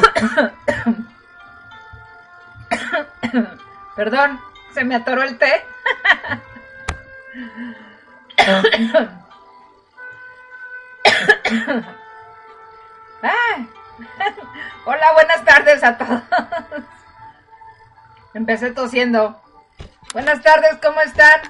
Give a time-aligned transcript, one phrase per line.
[3.96, 4.40] Perdón,
[4.72, 5.64] se me atoró el té.
[14.84, 16.22] Hola, buenas tardes a todos.
[18.34, 19.40] Empecé tosiendo.
[20.12, 21.40] Buenas tardes, ¿cómo están?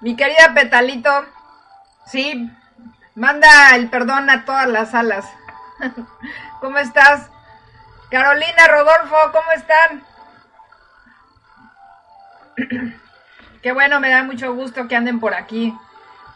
[0.00, 1.26] Mi querida Petalito.
[2.06, 2.50] Sí,
[3.14, 5.26] manda el perdón a todas las salas.
[6.60, 7.30] ¿Cómo estás?
[8.14, 10.04] Carolina, Rodolfo, ¿cómo están?
[13.60, 15.76] Qué bueno, me da mucho gusto que anden por aquí.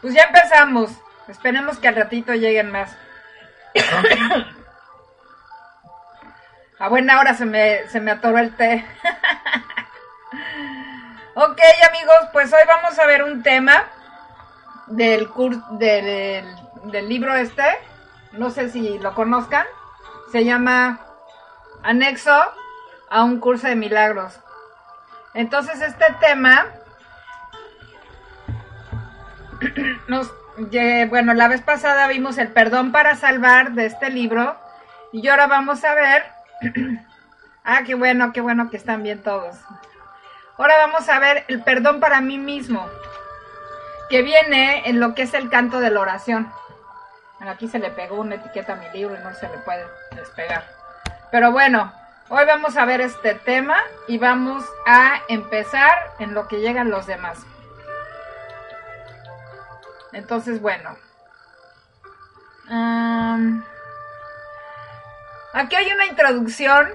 [0.01, 0.91] Pues ya empezamos.
[1.29, 2.97] Esperemos que al ratito lleguen más.
[6.79, 8.85] A buena hora se me, se me atoró el té.
[11.35, 13.85] ok, amigos, pues hoy vamos a ver un tema
[14.87, 16.43] del, curso, del,
[16.91, 17.63] del libro este.
[18.33, 19.65] No sé si lo conozcan.
[20.33, 21.05] Se llama
[21.83, 22.37] Anexo
[23.09, 24.39] a un curso de milagros.
[25.33, 26.67] Entonces este tema
[30.07, 30.31] nos,
[31.09, 34.57] bueno, la vez pasada vimos el perdón para salvar de este libro
[35.11, 36.23] y ahora vamos a ver,
[37.63, 39.55] ah, qué bueno, qué bueno que están bien todos.
[40.57, 42.85] Ahora vamos a ver el perdón para mí mismo,
[44.09, 46.51] que viene en lo que es el canto de la oración.
[47.39, 50.78] aquí se le pegó una etiqueta a mi libro y no se le puede despegar.
[51.31, 51.91] Pero bueno,
[52.31, 53.75] Hoy vamos a ver este tema
[54.07, 57.39] y vamos a empezar en lo que llegan los demás.
[60.13, 60.95] Entonces, bueno.
[65.53, 66.87] aquí hay una introducción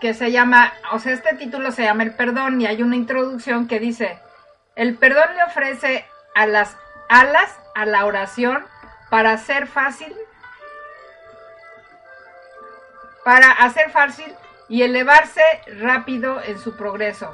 [0.00, 3.68] que se llama, o sea, este título se llama El perdón y hay una introducción
[3.68, 4.18] que dice,
[4.76, 6.74] el perdón le ofrece a las
[7.10, 8.64] alas a la oración
[9.10, 10.16] para hacer fácil,
[13.30, 14.26] para hacer fácil
[14.68, 15.40] y elevarse
[15.78, 17.32] rápido en su progreso.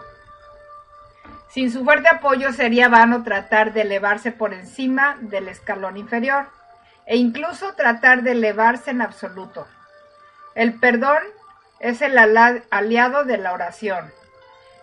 [1.49, 6.49] Sin su fuerte apoyo sería vano tratar de elevarse por encima del escalón inferior
[7.07, 9.67] e incluso tratar de elevarse en absoluto.
[10.55, 11.17] El perdón
[11.81, 14.13] es el aliado de la oración,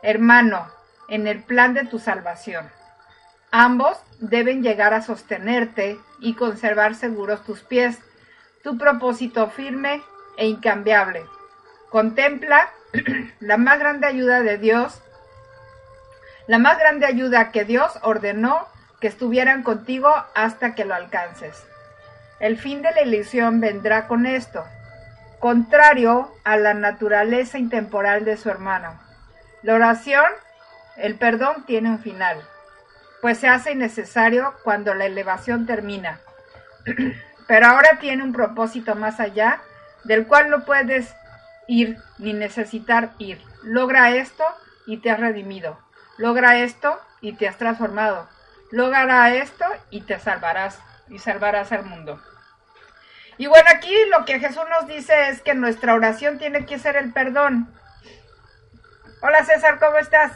[0.01, 0.67] hermano,
[1.09, 2.67] en el plan de tu salvación.
[3.51, 7.99] Ambos deben llegar a sostenerte y conservar seguros tus pies,
[8.63, 10.01] tu propósito firme
[10.37, 11.25] e incambiable
[11.93, 12.71] Contempla
[13.39, 14.99] la más grande ayuda de Dios,
[16.47, 18.67] la más grande ayuda que Dios ordenó
[18.99, 21.63] que estuvieran contigo hasta que lo alcances.
[22.39, 24.65] El fin de la ilusión vendrá con esto,
[25.37, 28.99] contrario a la naturaleza intemporal de su hermano.
[29.61, 30.25] La oración,
[30.97, 32.41] el perdón tiene un final,
[33.21, 36.21] pues se hace innecesario cuando la elevación termina.
[37.47, 39.61] Pero ahora tiene un propósito más allá,
[40.03, 41.15] del cual no puedes
[41.67, 43.41] ir ni necesitar ir.
[43.63, 44.43] Logra esto
[44.85, 45.79] y te has redimido.
[46.17, 48.27] Logra esto y te has transformado.
[48.71, 50.79] Logra esto y te salvarás
[51.09, 52.21] y salvarás al mundo.
[53.37, 56.95] Y bueno, aquí lo que Jesús nos dice es que nuestra oración tiene que ser
[56.95, 57.73] el perdón.
[59.21, 60.31] Hola César, ¿cómo estás?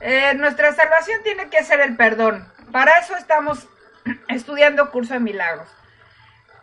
[0.00, 2.46] Eh, nuestra salvación tiene que ser el perdón.
[2.70, 3.66] Para eso estamos
[4.28, 5.68] estudiando curso de milagros.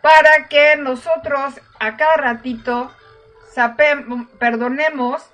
[0.02, 2.92] Para que nosotros a cada ratito
[4.38, 5.28] perdonemos,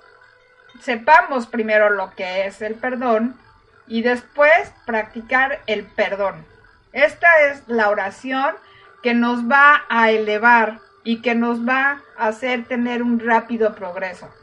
[0.81, 3.39] sepamos primero lo que es el perdón
[3.87, 6.45] y después practicar el perdón.
[6.91, 8.55] Esta es la oración
[9.03, 14.33] que nos va a elevar y que nos va a hacer tener un rápido progreso.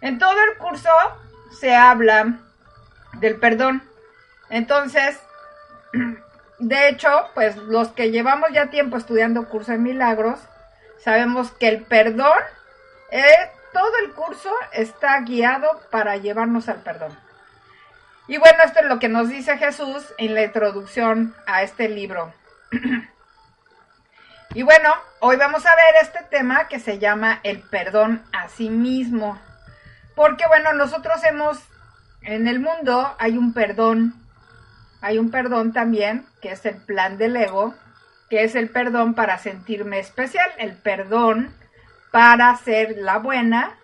[0.00, 0.90] En todo el curso
[1.60, 2.40] se habla
[3.18, 3.82] del perdón.
[4.50, 5.20] Entonces,
[6.62, 10.38] de hecho, pues los que llevamos ya tiempo estudiando curso de milagros,
[11.02, 12.38] sabemos que el perdón
[13.10, 17.18] eh, todo el curso está guiado para llevarnos al perdón.
[18.28, 22.32] Y bueno, esto es lo que nos dice Jesús en la introducción a este libro.
[24.54, 28.70] y bueno, hoy vamos a ver este tema que se llama el perdón a sí
[28.70, 29.36] mismo.
[30.14, 31.58] Porque bueno, nosotros hemos,
[32.20, 34.21] en el mundo hay un perdón
[35.02, 37.74] hay un perdón también, que es el plan del ego,
[38.30, 41.52] que es el perdón para sentirme especial, el perdón
[42.12, 43.76] para ser la buena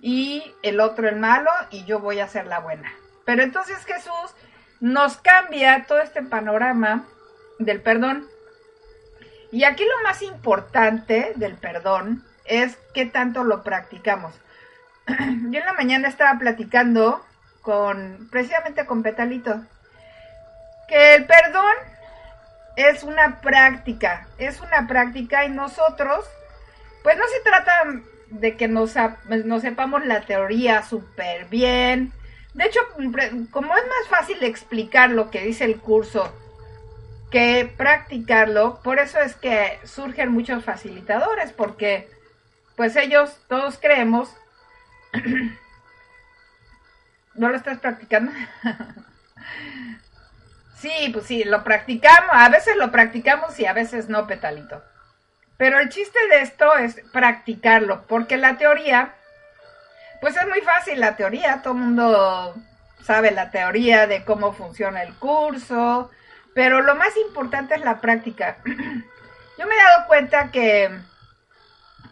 [0.00, 2.90] y el otro el malo y yo voy a ser la buena.
[3.26, 4.34] Pero entonces Jesús
[4.80, 7.04] nos cambia todo este panorama
[7.58, 8.26] del perdón.
[9.52, 14.34] Y aquí lo más importante del perdón es qué tanto lo practicamos.
[15.06, 17.22] Yo en la mañana estaba platicando
[17.60, 19.62] con, precisamente con Petalito,
[20.88, 21.74] que el perdón
[22.76, 26.24] es una práctica, es una práctica y nosotros,
[27.02, 27.72] pues no se trata
[28.30, 28.94] de que nos,
[29.44, 32.12] nos sepamos la teoría súper bien.
[32.54, 32.80] De hecho,
[33.50, 36.32] como es más fácil explicar lo que dice el curso
[37.30, 42.08] que practicarlo, por eso es que surgen muchos facilitadores, porque
[42.74, 44.34] pues ellos todos creemos
[47.34, 48.32] ¿No lo estás practicando?
[50.80, 52.30] sí, pues sí, lo practicamos.
[52.32, 54.82] A veces lo practicamos y a veces no, petalito.
[55.56, 59.14] Pero el chiste de esto es practicarlo, porque la teoría,
[60.20, 62.54] pues es muy fácil la teoría, todo el mundo
[63.02, 66.10] sabe la teoría de cómo funciona el curso,
[66.54, 68.58] pero lo más importante es la práctica.
[69.58, 70.90] Yo me he dado cuenta que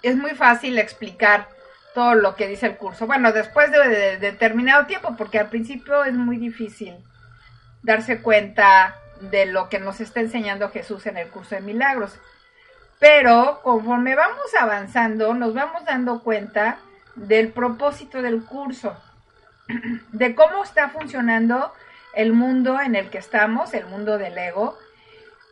[0.03, 1.49] es muy fácil explicar
[1.95, 3.07] todo lo que dice el curso.
[3.07, 6.97] Bueno, después de, determinado tiempo, porque al principio es muy difícil
[7.83, 12.19] darse cuenta de lo que nos está enseñando Jesús en el curso de milagros.
[12.99, 16.79] Pero conforme vamos avanzando, nos vamos dando cuenta
[17.15, 18.97] del propósito del curso,
[20.13, 21.73] de cómo está funcionando
[22.15, 24.79] el mundo en el que estamos, el mundo del ego,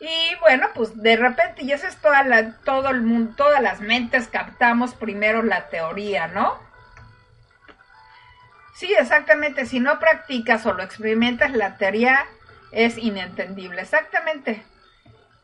[0.01, 3.81] y bueno, pues de repente, y eso es toda la, todo el mundo, todas las
[3.81, 6.59] mentes captamos primero la teoría, ¿no?
[8.75, 9.67] Sí, exactamente.
[9.67, 12.27] Si no practicas o lo experimentas, la teoría
[12.73, 13.83] es inentendible.
[13.83, 14.63] Exactamente.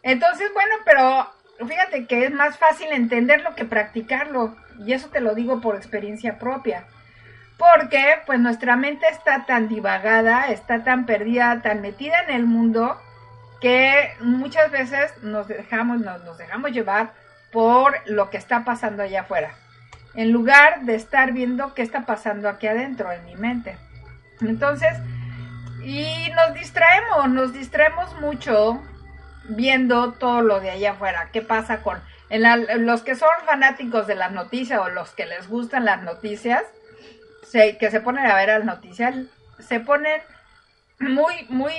[0.03, 1.31] Entonces, bueno, pero
[1.67, 4.57] fíjate que es más fácil entenderlo que practicarlo.
[4.85, 6.87] Y eso te lo digo por experiencia propia.
[7.57, 12.99] Porque, pues, nuestra mente está tan divagada, está tan perdida, tan metida en el mundo,
[13.61, 17.13] que muchas veces nos dejamos, nos, dejamos llevar
[17.53, 19.55] por lo que está pasando allá afuera,
[20.15, 23.77] en lugar de estar viendo qué está pasando aquí adentro en mi mente.
[24.41, 24.97] Entonces,
[25.83, 28.83] y nos distraemos, nos distraemos mucho
[29.49, 32.01] viendo todo lo de allá afuera, qué pasa con
[32.31, 36.63] los que son fanáticos de las noticias o los que les gustan las noticias,
[37.53, 39.17] que se ponen a ver las noticias,
[39.59, 40.21] se ponen
[41.01, 41.73] muy, muy,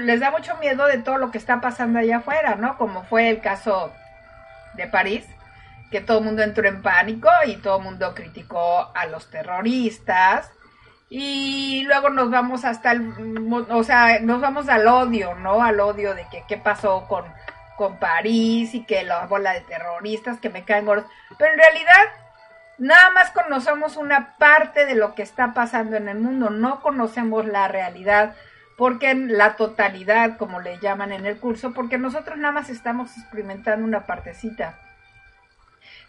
[0.00, 2.78] les da mucho miedo de todo lo que está pasando allá afuera, ¿no?
[2.78, 3.92] Como fue el caso
[4.74, 5.24] de París,
[5.92, 10.50] que todo el mundo entró en pánico y todo el mundo criticó a los terroristas.
[11.08, 13.12] Y luego nos vamos hasta el,
[13.70, 15.62] o sea, nos vamos al odio, ¿no?
[15.62, 17.24] Al odio de que qué pasó con,
[17.76, 21.04] con París y que la bola de terroristas que me caen gordos.
[21.38, 22.04] Pero en realidad,
[22.78, 27.46] nada más conocemos una parte de lo que está pasando en el mundo, no conocemos
[27.46, 28.34] la realidad
[28.78, 33.84] porque la totalidad, como le llaman en el curso, porque nosotros nada más estamos experimentando
[33.84, 34.78] una partecita.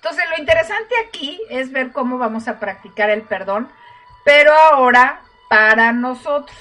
[0.04, 3.72] Entonces, lo interesante aquí es ver cómo vamos a practicar el perdón,
[4.26, 6.58] pero ahora para nosotros,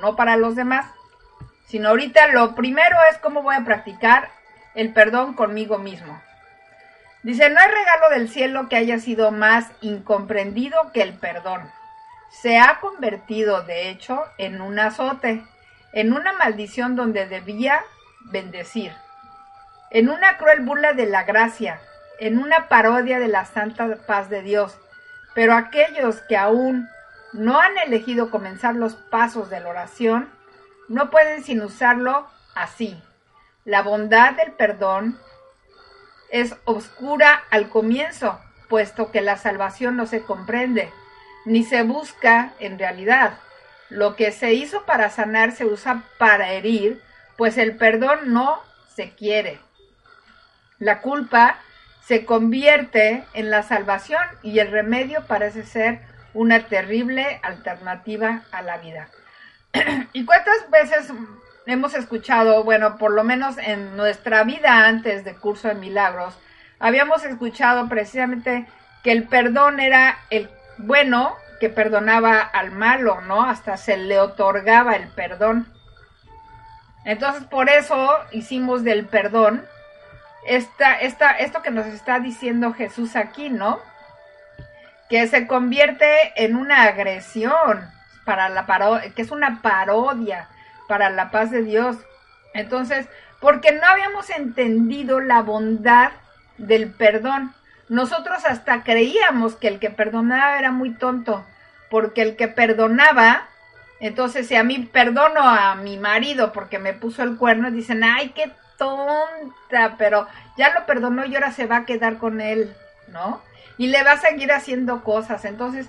[0.00, 0.86] no para los demás,
[1.68, 4.30] sino ahorita lo primero es cómo voy a practicar
[4.74, 6.20] el perdón conmigo mismo.
[7.22, 11.70] Dice, no hay regalo del cielo que haya sido más incomprendido que el perdón
[12.30, 15.44] se ha convertido, de hecho, en un azote,
[15.92, 17.84] en una maldición donde debía
[18.22, 18.92] bendecir,
[19.90, 21.80] en una cruel burla de la gracia,
[22.18, 24.78] en una parodia de la santa paz de Dios.
[25.34, 26.88] Pero aquellos que aún
[27.32, 30.28] no han elegido comenzar los pasos de la oración,
[30.88, 33.00] no pueden sin usarlo así.
[33.64, 35.18] La bondad del perdón
[36.30, 40.92] es oscura al comienzo, puesto que la salvación no se comprende
[41.44, 43.38] ni se busca en realidad.
[43.88, 47.02] Lo que se hizo para sanar se usa para herir,
[47.36, 48.60] pues el perdón no
[48.94, 49.60] se quiere.
[50.78, 51.58] La culpa
[52.04, 56.00] se convierte en la salvación y el remedio parece ser
[56.34, 59.08] una terrible alternativa a la vida.
[60.12, 61.12] ¿Y cuántas veces
[61.66, 66.38] hemos escuchado, bueno, por lo menos en nuestra vida antes de curso de milagros,
[66.80, 68.66] habíamos escuchado precisamente
[69.04, 73.44] que el perdón era el bueno que perdonaba al malo, ¿no?
[73.44, 75.72] Hasta se le otorgaba el perdón.
[77.04, 79.64] Entonces, por eso hicimos del perdón
[80.46, 83.80] esta, esta, esto que nos está diciendo Jesús aquí, ¿no?
[85.08, 87.90] Que se convierte en una agresión
[88.24, 90.48] para la parodia, que es una parodia
[90.88, 91.96] para la paz de Dios.
[92.54, 93.06] Entonces,
[93.40, 96.12] porque no habíamos entendido la bondad
[96.58, 97.52] del perdón.
[97.88, 101.44] Nosotros hasta creíamos que el que perdonaba era muy tonto,
[101.90, 103.48] porque el que perdonaba,
[104.00, 108.30] entonces si a mí perdono a mi marido porque me puso el cuerno, dicen, ay,
[108.30, 112.74] qué tonta, pero ya lo perdonó y ahora se va a quedar con él,
[113.08, 113.40] ¿no?
[113.78, 115.44] Y le va a seguir haciendo cosas.
[115.44, 115.88] Entonces,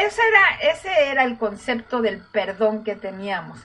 [0.00, 3.58] ese era, ese era el concepto del perdón que teníamos.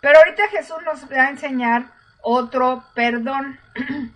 [0.00, 1.84] Pero ahorita Jesús nos va a enseñar
[2.22, 3.58] otro perdón.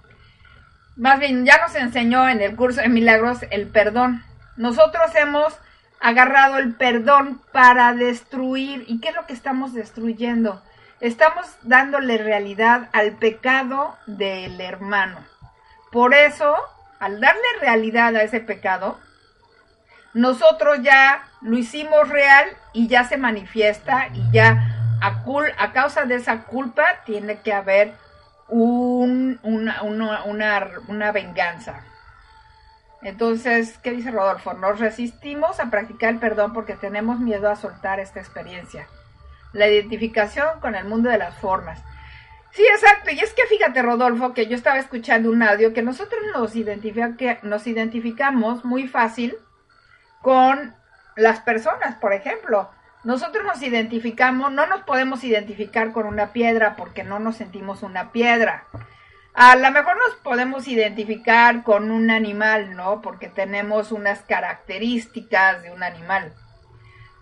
[0.97, 4.25] Más bien, ya nos enseñó en el curso de milagros el perdón.
[4.56, 5.54] Nosotros hemos
[6.00, 8.85] agarrado el perdón para destruir.
[8.87, 10.62] ¿Y qué es lo que estamos destruyendo?
[11.00, 15.19] Estamos dándole realidad al pecado del hermano.
[15.93, 16.57] Por eso,
[16.99, 18.99] al darle realidad a ese pecado,
[20.15, 25.23] nosotros ya lo hicimos real y ya se manifiesta y ya a,
[25.59, 27.95] a causa de esa culpa tiene que haber
[28.49, 30.25] un, una, una,
[30.88, 31.83] una, venganza.
[33.03, 34.55] Entonces, ¿qué dice Rodolfo?
[34.55, 38.87] Nos resistimos a practicar el perdón porque tenemos miedo a soltar esta experiencia.
[39.53, 41.83] La identificación con el mundo de las formas.
[42.53, 43.11] Sí, exacto.
[43.11, 47.38] Y es que fíjate, Rodolfo, que yo estaba escuchando un audio que nosotros nos, identifica,
[47.43, 49.37] nos identificamos muy fácil
[50.23, 50.75] con
[51.17, 52.71] las personas, por ejemplo.
[53.05, 58.11] Nosotros nos identificamos, no nos podemos identificar con una piedra porque no nos sentimos una
[58.11, 58.65] piedra.
[59.35, 63.03] A lo mejor nos podemos identificar con un animal, ¿no?
[63.03, 66.33] Porque tenemos unas características de un animal.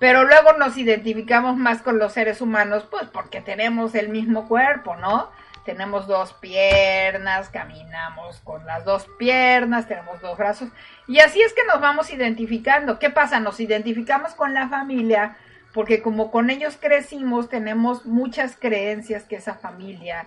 [0.05, 4.97] Pero luego nos identificamos más con los seres humanos, pues porque tenemos el mismo cuerpo,
[4.97, 5.31] ¿no?
[5.65, 10.69] Tenemos dos piernas, caminamos con las dos piernas, tenemos dos brazos.
[11.09, 12.99] Y así es que nos vamos identificando.
[12.99, 13.41] ¿Qué pasa?
[13.41, 15.39] Nos identificamos con la familia
[15.73, 20.27] porque como con ellos crecimos, tenemos muchas creencias que esa familia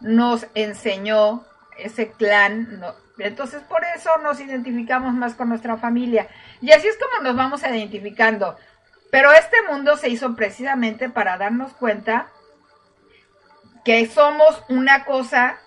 [0.00, 1.44] nos enseñó,
[1.76, 2.82] ese clan,
[3.18, 6.28] entonces por eso nos identificamos más con nuestra familia.
[6.62, 8.56] Y así es como nos vamos identificando.
[9.12, 12.28] Pero este mundo se hizo precisamente para darnos cuenta
[13.84, 15.58] que somos una cosa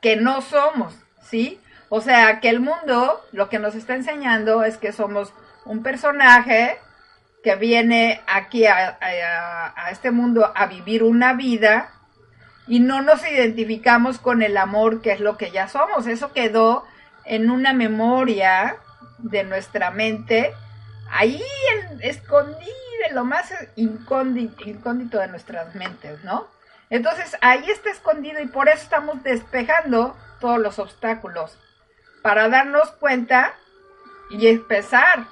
[0.00, 1.60] que no somos, ¿sí?
[1.88, 6.78] O sea, que el mundo lo que nos está enseñando es que somos un personaje
[7.42, 8.96] que viene aquí a,
[9.90, 11.90] este mundo a vivir una vida
[12.68, 16.06] y no nos identificamos con el amor que es lo que ya somos.
[16.06, 16.84] Eso quedó
[17.24, 18.76] en una memoria
[19.18, 20.54] de nuestra mente,
[21.10, 21.42] ahí
[22.00, 26.48] escondido, lo más incóndito, incóndito de nuestras mentes, ¿no?
[26.90, 31.58] Entonces ahí está escondido y por eso estamos despejando todos los obstáculos
[32.22, 33.54] para darnos cuenta
[34.30, 35.26] y empezar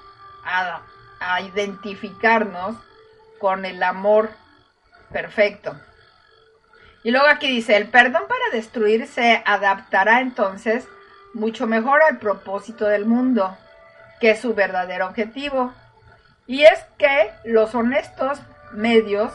[0.45, 0.83] a
[1.21, 2.77] a identificarnos
[3.39, 4.31] con el amor
[5.12, 5.77] perfecto.
[7.05, 10.89] Y luego aquí dice, el perdón para destruir se adaptará entonces
[11.33, 13.57] mucho mejor al propósito del mundo,
[14.21, 15.73] que es su verdadero objetivo.
[16.50, 18.40] Y es que los honestos
[18.73, 19.33] medios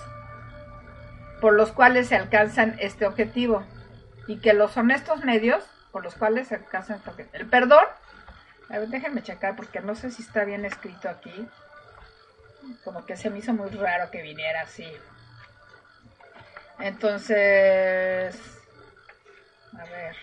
[1.39, 3.65] por los cuales se alcanzan este objetivo.
[4.27, 7.37] Y que los honestos medios por los cuales se alcanzan este objetivo.
[7.41, 7.85] El perdón,
[8.67, 11.47] a ver, déjenme checar porque no sé si está bien escrito aquí
[12.83, 14.91] como que se me hizo muy raro que viniera así.
[16.79, 18.37] Entonces,
[19.71, 20.17] a ver,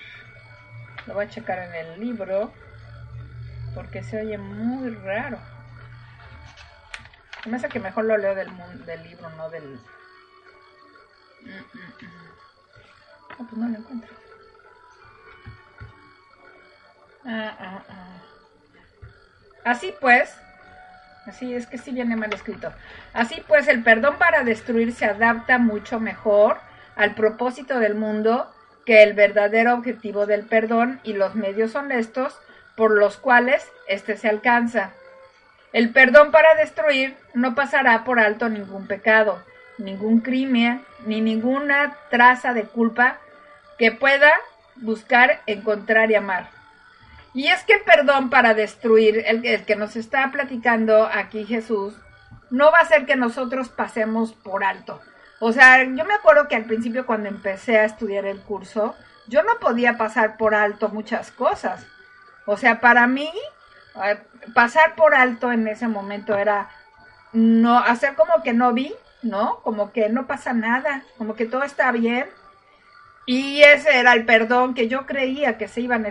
[1.07, 2.53] lo voy a checar en el libro
[3.75, 5.39] porque se oye muy raro.
[7.47, 8.51] Me hace que mejor lo leo del,
[8.87, 9.81] del libro, no del...
[13.31, 14.15] Ah, pues no lo encuentro.
[17.25, 18.23] Ah, ah, ah.
[19.65, 20.37] Así pues,
[21.27, 22.73] Así es que sí viene mal escrito.
[23.13, 26.59] Así pues, el perdón para destruir se adapta mucho mejor
[26.97, 28.53] al propósito del mundo
[28.85, 32.37] que el verdadero objetivo del perdón y los medios honestos
[32.77, 34.93] por los cuales éste se alcanza.
[35.73, 39.43] El perdón para destruir no pasará por alto ningún pecado,
[39.79, 43.19] ningún crimen, ni ninguna traza de culpa
[43.79, 44.33] que pueda
[44.77, 46.51] buscar, encontrar y amar.
[47.35, 51.95] Y es que el perdón para destruir, el, que nos está platicando aquí Jesús,
[52.51, 55.01] no va a ser que nosotros pasemos por alto.
[55.41, 58.95] O sea, yo me acuerdo que al principio cuando empecé a estudiar el curso,
[59.27, 61.87] yo no podía pasar por alto muchas cosas.
[62.45, 63.31] O sea, para mí,
[64.55, 66.69] pasar por alto en ese momento era
[67.33, 69.61] no hacer como que no vi, ¿no?
[69.63, 72.27] Como que no pasa nada, como que todo está bien
[73.27, 76.03] y ese era el perdón que yo creía que se iba a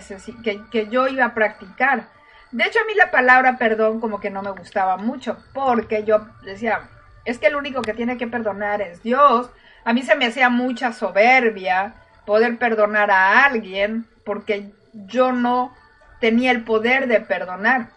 [0.44, 2.08] que, que yo iba a practicar.
[2.52, 6.28] De hecho, a mí la palabra perdón como que no me gustaba mucho, porque yo
[6.44, 6.90] decía,
[7.26, 9.50] es que el único que tiene que perdonar es Dios.
[9.84, 11.96] A mí se me hacía mucha soberbia
[12.26, 15.74] poder perdonar a alguien porque yo no
[16.22, 17.90] tenía el poder de perdonar.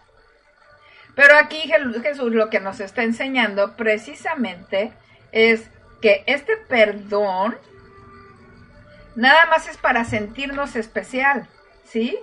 [1.15, 1.71] Pero aquí
[2.03, 4.91] Jesús lo que nos está enseñando precisamente
[5.31, 5.69] es
[6.01, 7.55] que este perdón
[9.15, 11.47] nada más es para sentirnos especial,
[11.85, 12.19] ¿sí?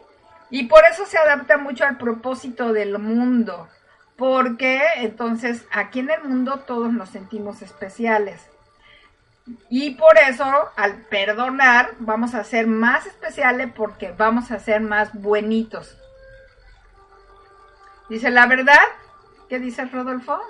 [0.51, 3.69] Y por eso se adapta mucho al propósito del mundo,
[4.17, 8.52] porque entonces aquí en el mundo todos nos sentimos especiales.
[9.69, 10.45] Y por eso,
[10.77, 15.99] al perdonar, vamos a ser más especiales porque vamos a ser más buenitos.
[18.09, 18.79] Dice, la verdad,
[19.49, 20.41] ¿qué dice Rodolfo?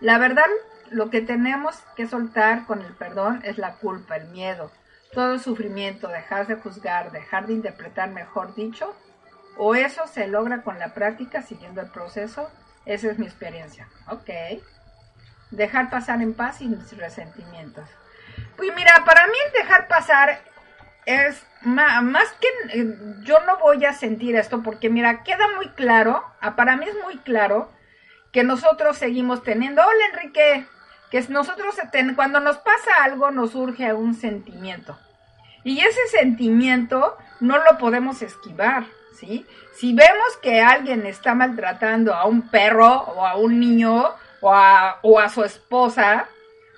[0.00, 0.46] La verdad,
[0.90, 4.70] lo que tenemos que soltar con el perdón es la culpa, el miedo,
[5.12, 8.94] todo sufrimiento, dejar de juzgar, dejar de interpretar, mejor dicho,
[9.56, 12.50] o eso se logra con la práctica siguiendo el proceso.
[12.84, 13.88] Esa es mi experiencia.
[14.08, 14.28] Ok.
[15.50, 17.88] Dejar pasar en paz sin resentimientos.
[18.56, 20.40] Pues mira, para mí el dejar pasar
[21.06, 26.22] es más, que eh, yo no voy a sentir esto porque mira, queda muy claro,
[26.40, 27.70] ah, para mí es muy claro
[28.32, 30.66] que nosotros seguimos teniendo, hola Enrique,
[31.10, 31.76] que nosotros
[32.16, 34.98] cuando nos pasa algo nos surge un sentimiento.
[35.62, 38.84] Y ese sentimiento no lo podemos esquivar,
[39.18, 39.46] ¿sí?
[39.74, 44.04] Si vemos que alguien está maltratando a un perro o a un niño
[44.40, 46.28] o a, o a su esposa,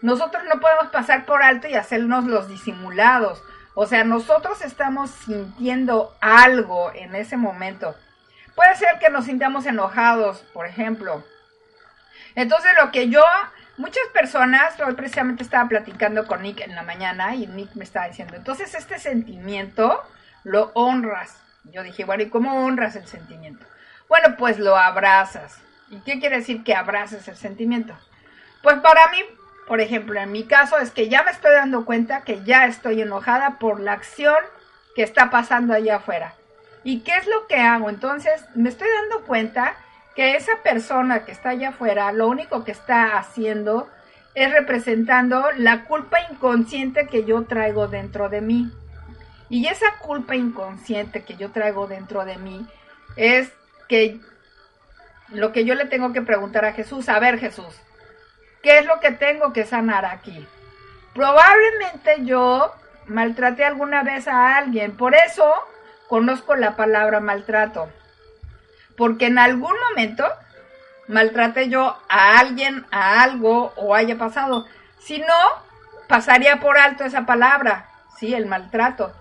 [0.03, 3.43] nosotros no podemos pasar por alto y hacernos los disimulados.
[3.75, 7.95] O sea, nosotros estamos sintiendo algo en ese momento.
[8.55, 11.25] Puede ser que nos sintamos enojados, por ejemplo.
[12.35, 13.23] Entonces, lo que yo,
[13.77, 18.09] muchas personas, hoy precisamente estaba platicando con Nick en la mañana y Nick me estaba
[18.09, 20.03] diciendo, entonces este sentimiento
[20.45, 21.39] lo honras.
[21.65, 23.67] Yo dije, bueno, ¿y cómo honras el sentimiento?
[24.09, 25.61] Bueno, pues lo abrazas.
[25.91, 27.95] ¿Y qué quiere decir que abraces el sentimiento?
[28.63, 29.19] Pues para mí
[29.67, 33.03] por ejemplo, en mi caso es que ya me estoy dando cuenta que ya estoy
[33.03, 34.37] enojada por la acción
[34.95, 36.35] que está pasando allá afuera.
[36.85, 37.91] ¿Y qué es lo que hago?
[37.91, 39.75] Entonces, me estoy dando cuenta
[40.15, 43.89] que esa persona que está allá afuera, lo único que está haciendo
[44.35, 48.71] es representando la culpa inconsciente que yo traigo dentro de mí.
[49.49, 52.67] Y esa culpa inconsciente que yo traigo dentro de mí
[53.17, 53.53] es
[53.89, 54.21] que
[55.29, 57.81] lo que yo le tengo que preguntar a Jesús, a ver Jesús,
[58.67, 60.45] ¿Qué es lo que tengo que sanar aquí?
[61.15, 62.75] Probablemente yo
[63.07, 65.55] maltraté alguna vez a alguien, por eso
[66.09, 67.89] conozco la palabra maltrato.
[68.97, 70.27] Porque en algún momento
[71.07, 74.67] maltraté yo a alguien, a algo o haya pasado.
[74.99, 75.39] Si no,
[76.09, 78.35] pasaría por alto esa palabra, ¿sí?
[78.35, 79.15] El maltrato.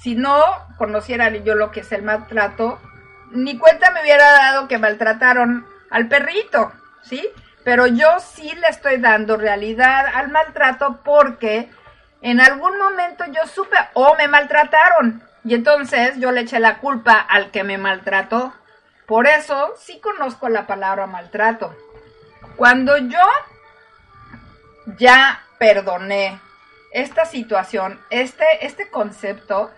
[0.00, 0.42] Si no
[0.78, 2.80] conociera yo lo que es el maltrato,
[3.30, 7.30] ni cuenta me hubiera dado que maltrataron al perrito, ¿sí?
[7.66, 11.68] Pero yo sí le estoy dando realidad al maltrato porque
[12.22, 17.14] en algún momento yo supe o me maltrataron y entonces yo le eché la culpa
[17.14, 18.54] al que me maltrató.
[19.04, 21.74] Por eso sí conozco la palabra maltrato.
[22.54, 23.24] Cuando yo
[24.96, 26.38] ya perdoné
[26.92, 29.72] esta situación, este, este concepto,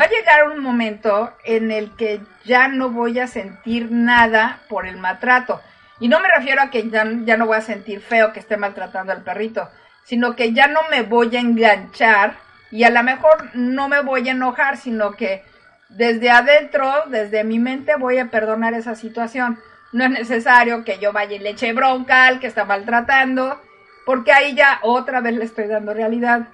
[0.00, 4.86] va a llegar un momento en el que ya no voy a sentir nada por
[4.86, 5.60] el maltrato.
[6.00, 8.56] Y no me refiero a que ya, ya no voy a sentir feo que esté
[8.56, 9.70] maltratando al perrito,
[10.04, 12.36] sino que ya no me voy a enganchar
[12.70, 15.44] y a lo mejor no me voy a enojar, sino que
[15.88, 19.60] desde adentro, desde mi mente, voy a perdonar esa situación.
[19.92, 23.60] No es necesario que yo vaya y le bronca al que está maltratando,
[24.04, 26.48] porque ahí ya otra vez le estoy dando realidad.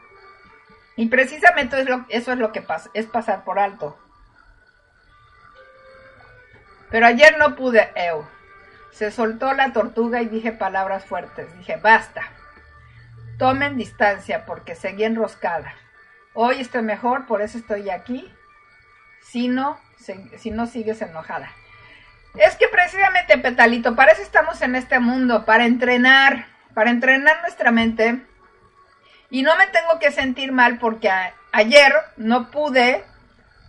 [0.97, 3.99] Y precisamente eso es lo que pasa, es pasar por alto.
[6.91, 8.27] Pero ayer no pude, eu.
[8.93, 11.57] Se soltó la tortuga y dije palabras fuertes.
[11.59, 12.23] Dije, basta.
[13.39, 15.75] Tomen distancia porque seguí enroscada.
[16.35, 18.33] Hoy estoy mejor, por eso estoy aquí.
[19.23, 19.79] Si no,
[20.39, 21.51] si no sigues enojada.
[22.35, 27.71] Es que precisamente, Petalito, para eso estamos en este mundo, para entrenar, para entrenar nuestra
[27.71, 28.25] mente.
[29.31, 31.11] Y no me tengo que sentir mal porque
[31.53, 33.05] ayer no pude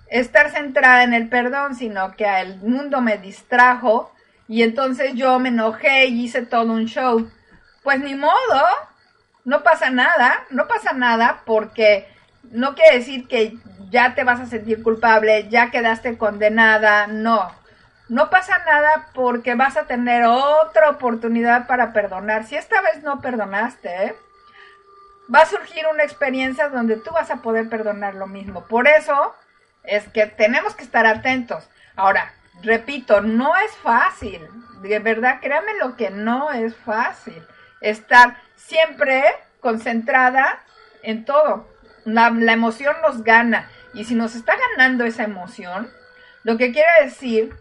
[0.10, 4.14] estar centrada en el perdón, sino que el mundo me distrajo
[4.52, 7.32] y entonces yo me enojé y hice todo un show.
[7.84, 8.62] Pues ni modo,
[9.46, 12.06] no pasa nada, no pasa nada porque
[12.52, 13.58] no quiere decir que
[13.90, 17.50] ya te vas a sentir culpable, ya quedaste condenada, no.
[18.10, 22.44] No pasa nada porque vas a tener otra oportunidad para perdonar.
[22.44, 24.18] Si esta vez no perdonaste,
[25.34, 28.66] va a surgir una experiencia donde tú vas a poder perdonar lo mismo.
[28.66, 29.34] Por eso
[29.86, 31.70] es que tenemos que estar atentos.
[31.96, 34.48] Ahora, repito, no es fácil.
[34.82, 37.46] De verdad, créanme lo que no es fácil.
[37.82, 39.24] Estar siempre
[39.60, 40.64] concentrada
[41.04, 41.68] en todo.
[42.06, 43.70] La, la emoción nos gana.
[43.94, 45.90] Y si nos está ganando esa emoción,
[46.44, 47.54] lo que quiere decir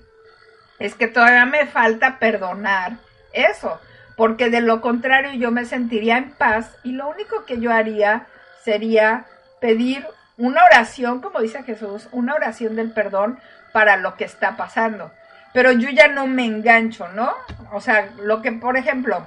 [0.79, 2.97] es que todavía me falta perdonar
[3.33, 3.79] eso,
[4.17, 8.27] porque de lo contrario yo me sentiría en paz y lo único que yo haría
[8.65, 9.27] sería
[9.61, 13.39] pedir una oración, como dice Jesús, una oración del perdón
[13.73, 15.13] para lo que está pasando.
[15.53, 17.35] Pero yo ya no me engancho, ¿no?
[17.73, 19.27] O sea, lo que, por ejemplo,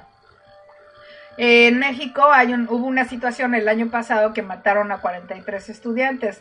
[1.36, 6.40] en México hay hubo una situación el año pasado que mataron a 43 estudiantes.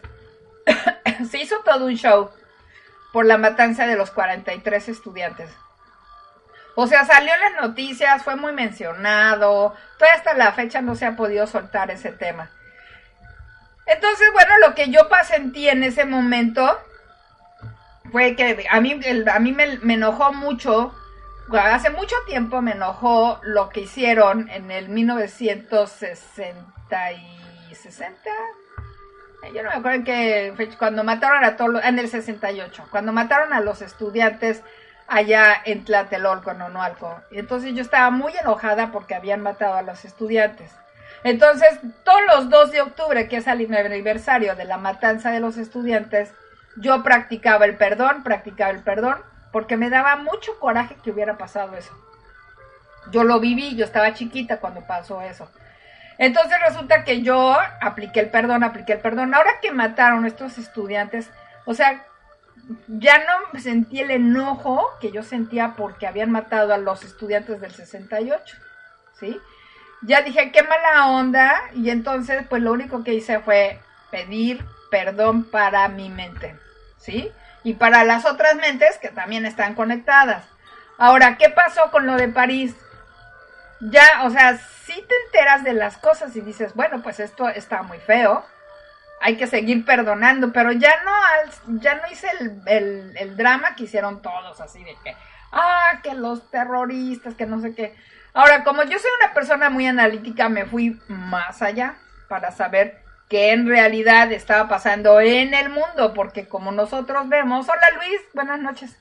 [1.30, 2.30] Se hizo todo un show
[3.12, 5.50] por la matanza de los 43 estudiantes.
[6.76, 11.06] O sea, salió en las noticias, fue muy mencionado, todavía hasta la fecha no se
[11.06, 12.50] ha podido soltar ese tema.
[13.86, 16.80] Entonces, bueno, lo que yo sentí en ese momento
[18.14, 20.94] fue que a mí, a mí me, me enojó mucho,
[21.52, 28.30] hace mucho tiempo me enojó lo que hicieron en el 1960 y 60,
[29.52, 33.52] yo no me acuerdo en qué cuando mataron a todos, en el 68, cuando mataron
[33.52, 34.62] a los estudiantes
[35.08, 37.20] allá en Tlatelolco, en Onoalco.
[37.32, 40.72] Y entonces yo estaba muy enojada porque habían matado a los estudiantes.
[41.24, 45.58] Entonces, todos los 2 de octubre, que es el aniversario de la matanza de los
[45.58, 46.32] estudiantes,
[46.78, 49.18] yo practicaba el perdón, practicaba el perdón,
[49.52, 51.94] porque me daba mucho coraje que hubiera pasado eso.
[53.12, 55.52] Yo lo viví, yo estaba chiquita cuando pasó eso.
[56.18, 59.34] Entonces resulta que yo apliqué el perdón, apliqué el perdón.
[59.34, 61.30] Ahora que mataron a estos estudiantes,
[61.66, 62.06] o sea,
[62.88, 67.72] ya no sentí el enojo que yo sentía porque habían matado a los estudiantes del
[67.72, 68.58] 68,
[69.20, 69.40] ¿sí?
[70.02, 73.80] Ya dije, qué mala onda, y entonces pues lo único que hice fue
[74.12, 76.56] pedir perdón para mi mente,
[77.04, 77.32] ¿sí?
[77.64, 80.46] Y para las otras mentes que también están conectadas.
[80.98, 82.76] Ahora, ¿qué pasó con lo de París?
[83.92, 87.84] ya, o sea, si te enteras de las cosas y dices, bueno, pues esto está
[87.84, 88.46] muy feo,
[89.22, 94.22] hay que seguir perdonando, pero ya no, ya no hice el, el, drama que hicieron
[94.22, 95.16] todos, así de que,
[95.52, 97.96] ah, que los terroristas, que no sé qué.
[98.34, 101.96] Ahora, como yo soy una persona muy analítica, me fui más allá
[102.28, 103.03] para saber
[103.34, 108.60] qué en realidad estaba pasando en el mundo, porque como nosotros vemos, hola Luis, buenas
[108.60, 108.96] noches.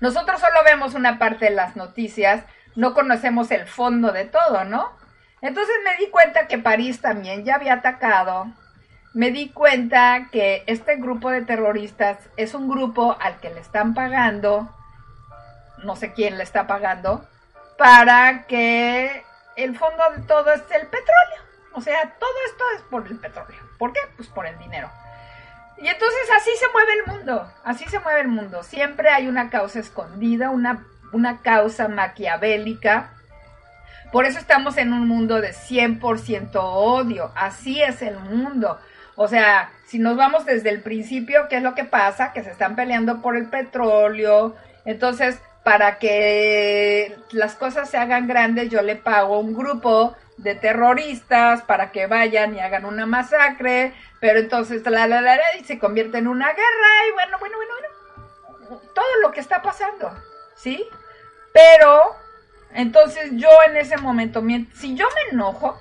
[0.00, 2.42] Nosotros solo vemos una parte de las noticias
[2.74, 4.90] no conocemos el fondo de todo, ¿no?
[5.40, 8.48] Entonces me di cuenta que París también ya había atacado.
[9.14, 13.94] Me di cuenta que este grupo de terroristas es un grupo al que le están
[13.94, 14.68] pagando,
[15.84, 17.24] no sé quién le está pagando,
[17.78, 19.22] para que
[19.54, 21.45] el fondo de todo es el petróleo.
[21.76, 23.60] O sea, todo esto es por el petróleo.
[23.78, 24.00] ¿Por qué?
[24.16, 24.90] Pues por el dinero.
[25.78, 28.62] Y entonces así se mueve el mundo, así se mueve el mundo.
[28.62, 33.10] Siempre hay una causa escondida, una una causa maquiavélica.
[34.12, 37.32] Por eso estamos en un mundo de 100% odio.
[37.34, 38.78] Así es el mundo.
[39.16, 42.32] O sea, si nos vamos desde el principio, ¿qué es lo que pasa?
[42.32, 44.54] Que se están peleando por el petróleo.
[44.84, 50.54] Entonces, para que las cosas se hagan grandes, yo le pago a un grupo de
[50.54, 55.78] terroristas para que vayan y hagan una masacre, pero entonces la, la, la, y se
[55.78, 60.12] convierte en una guerra y bueno, bueno, bueno, bueno, todo lo que está pasando,
[60.54, 60.84] ¿sí?
[61.52, 62.02] Pero,
[62.74, 64.42] entonces yo en ese momento,
[64.74, 65.80] si yo me enojo,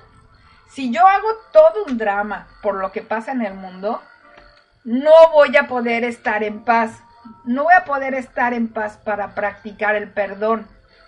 [0.70, 4.02] si yo hago todo un drama por lo que pasa en el mundo,
[4.84, 7.02] no voy a poder estar en paz.
[7.44, 10.68] No voy a poder estar en paz para practicar el perdón,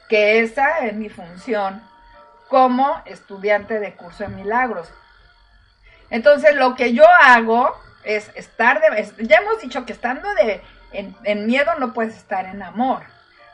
[0.09, 1.81] que esa es mi función
[2.49, 4.89] como estudiante de curso de milagros.
[6.09, 9.25] Entonces lo que yo hago es estar de...
[9.25, 13.03] Ya hemos dicho que estando de, en miedo no puedes estar en amor.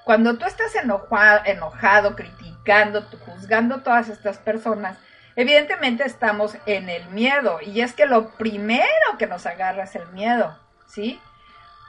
[0.03, 4.97] Cuando tú estás enojado, enojado, criticando, juzgando a todas estas personas,
[5.35, 7.59] evidentemente estamos en el miedo.
[7.61, 11.21] Y es que lo primero que nos agarra es el miedo, ¿sí?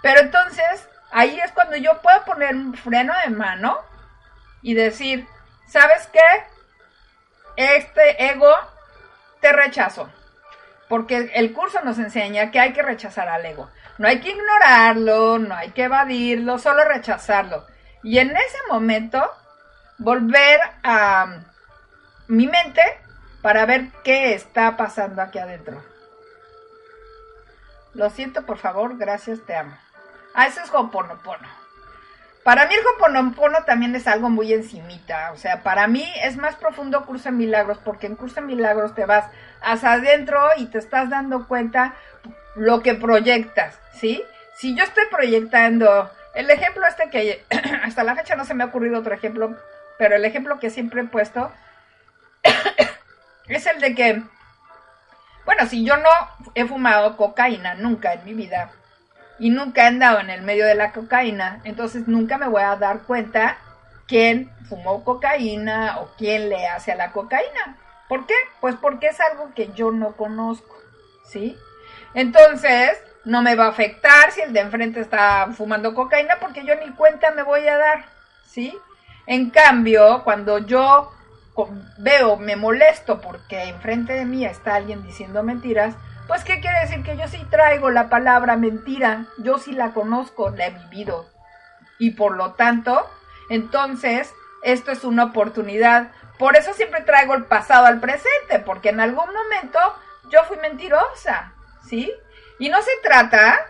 [0.00, 3.78] Pero entonces, ahí es cuando yo puedo poner un freno de mano
[4.62, 5.26] y decir,
[5.66, 6.20] ¿sabes qué?
[7.56, 8.52] Este ego
[9.40, 10.08] te rechazo.
[10.88, 13.70] Porque el curso nos enseña que hay que rechazar al ego.
[13.98, 17.66] No hay que ignorarlo, no hay que evadirlo, solo rechazarlo.
[18.02, 19.22] Y en ese momento,
[19.98, 21.44] volver a
[22.28, 22.82] mi mente
[23.40, 25.82] para ver qué está pasando aquí adentro.
[27.94, 29.76] Lo siento, por favor, gracias, te amo.
[30.34, 31.63] Ah, eso es Hoponopono.
[32.44, 35.32] Para mí el Hoponopono también es algo muy encimita.
[35.32, 38.94] O sea, para mí es más profundo Curso de Milagros, porque en Curso de Milagros
[38.94, 39.24] te vas
[39.62, 41.94] hacia adentro y te estás dando cuenta
[42.54, 44.22] lo que proyectas, ¿sí?
[44.56, 47.44] Si yo estoy proyectando el ejemplo este que
[47.82, 49.56] hasta la fecha no se me ha ocurrido otro ejemplo,
[49.98, 51.50] pero el ejemplo que siempre he puesto
[53.48, 54.22] es el de que,
[55.46, 56.10] bueno, si yo no
[56.54, 58.70] he fumado cocaína nunca en mi vida
[59.38, 62.76] y nunca he andado en el medio de la cocaína, entonces nunca me voy a
[62.76, 63.58] dar cuenta
[64.06, 67.78] quién fumó cocaína o quién le hace a la cocaína.
[68.08, 68.34] ¿Por qué?
[68.60, 70.76] Pues porque es algo que yo no conozco,
[71.24, 71.58] ¿sí?
[72.14, 76.74] Entonces, no me va a afectar si el de enfrente está fumando cocaína porque yo
[76.76, 78.04] ni cuenta me voy a dar,
[78.46, 78.76] ¿sí?
[79.26, 81.10] En cambio, cuando yo
[81.98, 85.94] veo, me molesto porque enfrente de mí está alguien diciendo mentiras,
[86.26, 87.02] pues ¿qué quiere decir?
[87.02, 91.28] Que yo sí traigo la palabra mentira, yo sí la conozco, la he vivido.
[91.98, 93.08] Y por lo tanto,
[93.50, 94.32] entonces,
[94.62, 96.12] esto es una oportunidad.
[96.38, 99.78] Por eso siempre traigo el pasado al presente, porque en algún momento
[100.30, 101.52] yo fui mentirosa,
[101.86, 102.12] ¿sí?
[102.58, 103.66] Y no se trata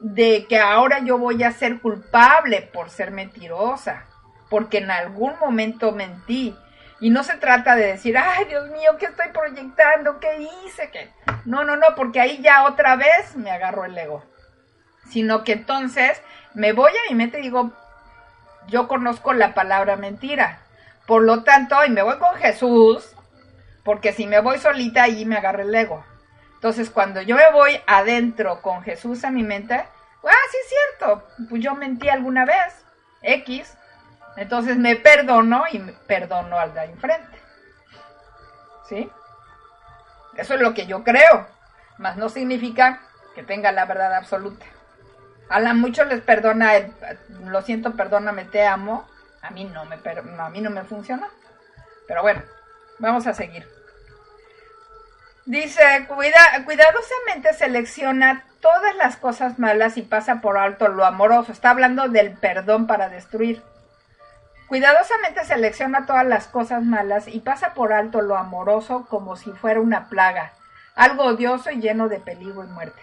[0.00, 4.04] de que ahora yo voy a ser culpable por ser mentirosa,
[4.48, 6.56] porque en algún momento mentí.
[7.00, 10.20] Y no se trata de decir, ay Dios mío, ¿qué estoy proyectando?
[10.20, 10.90] ¿Qué hice?
[10.90, 11.10] ¿Qué?
[11.46, 14.24] No, no, no, porque ahí ya otra vez me agarro el ego.
[15.08, 16.22] Sino que entonces
[16.54, 17.72] me voy a mi mente y digo,
[18.68, 20.60] yo conozco la palabra mentira.
[21.06, 23.16] Por lo tanto, y me voy con Jesús,
[23.82, 26.04] porque si me voy solita, ahí me agarra el ego.
[26.54, 31.26] Entonces, cuando yo me voy adentro con Jesús a mi mente, ah, sí es cierto,
[31.48, 32.84] pues yo mentí alguna vez,
[33.22, 33.74] X.
[34.36, 37.38] Entonces me perdono y me perdono al de enfrente.
[38.88, 39.10] ¿Sí?
[40.36, 41.46] Eso es lo que yo creo,
[41.98, 43.02] mas no significa
[43.34, 44.66] que tenga la verdad absoluta.
[45.48, 46.72] A la muchos les perdona,
[47.44, 49.08] lo siento, perdóname, te amo.
[49.42, 49.96] A mí no me,
[50.38, 51.28] a mí no me funciona.
[52.06, 52.42] Pero bueno,
[52.98, 53.66] vamos a seguir.
[55.46, 61.50] Dice, cuida, cuidadosamente selecciona todas las cosas malas y pasa por alto lo amoroso.
[61.50, 63.62] Está hablando del perdón para destruir.
[64.70, 69.80] Cuidadosamente selecciona todas las cosas malas y pasa por alto lo amoroso como si fuera
[69.80, 70.52] una plaga,
[70.94, 73.02] algo odioso y lleno de peligro y muerte.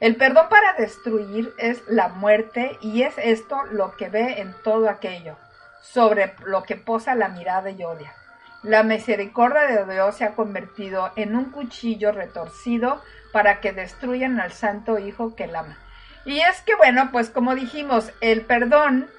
[0.00, 4.88] El perdón para destruir es la muerte y es esto lo que ve en todo
[4.88, 5.36] aquello,
[5.82, 8.14] sobre lo que posa la mirada y odia.
[8.62, 13.02] La misericordia de Dios se ha convertido en un cuchillo retorcido
[13.34, 15.76] para que destruyan al santo Hijo que él ama.
[16.24, 19.10] Y es que, bueno, pues como dijimos, el perdón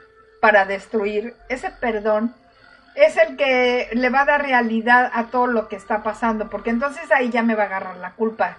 [0.43, 2.35] para destruir, ese perdón
[2.95, 6.69] es el que le va a dar realidad a todo lo que está pasando, porque
[6.69, 8.57] entonces ahí ya me va a agarrar la culpa.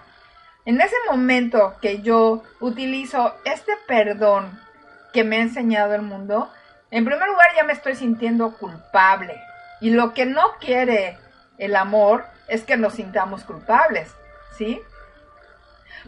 [0.65, 4.59] En ese momento que yo utilizo este perdón
[5.13, 6.51] que me ha enseñado el mundo,
[6.89, 9.39] en primer lugar ya me estoy sintiendo culpable.
[9.79, 11.19] Y lo que no quiere
[11.59, 14.11] el amor es que nos sintamos culpables,
[14.57, 14.81] ¿sí?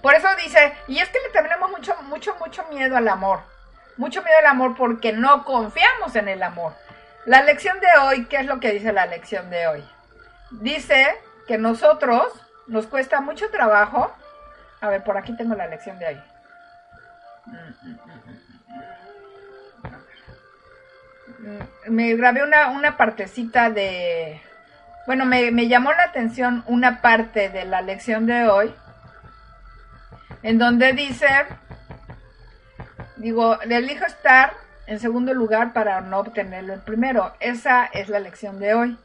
[0.01, 3.41] Por eso dice, y es que le tenemos mucho, mucho, mucho miedo al amor.
[3.97, 6.73] Mucho miedo al amor porque no confiamos en el amor.
[7.25, 9.83] La lección de hoy, ¿qué es lo que dice la lección de hoy?
[10.51, 11.07] Dice
[11.47, 12.31] que nosotros
[12.67, 14.13] nos cuesta mucho trabajo
[14.79, 16.21] a ver, por aquí tengo la lección de hoy.
[21.87, 24.41] Me grabé una, una partecita de...
[25.07, 28.75] Bueno, me, me llamó la atención una parte de la lección de hoy,
[30.43, 31.27] en donde dice,
[33.17, 34.53] digo, le elijo estar
[34.87, 37.33] en segundo lugar para no obtenerlo en primero.
[37.39, 38.97] Esa es la lección de hoy.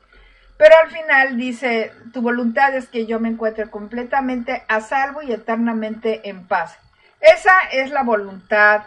[0.57, 5.33] Pero al final dice, tu voluntad es que yo me encuentre completamente a salvo y
[5.33, 6.79] eternamente en paz.
[7.21, 8.83] Esa es la voluntad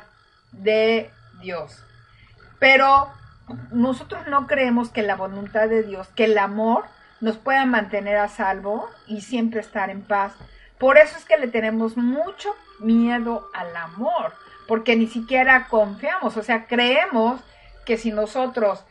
[0.52, 1.12] de
[1.42, 1.84] Dios.
[2.60, 3.12] Pero
[3.72, 6.86] nosotros no creemos que la voluntad de Dios, que el amor
[7.22, 10.34] nos pueda mantener a salvo y siempre estar en paz.
[10.78, 14.34] Por eso es que le tenemos mucho miedo al amor,
[14.68, 17.42] porque ni siquiera confiamos, o sea, creemos
[17.86, 18.84] que si nosotros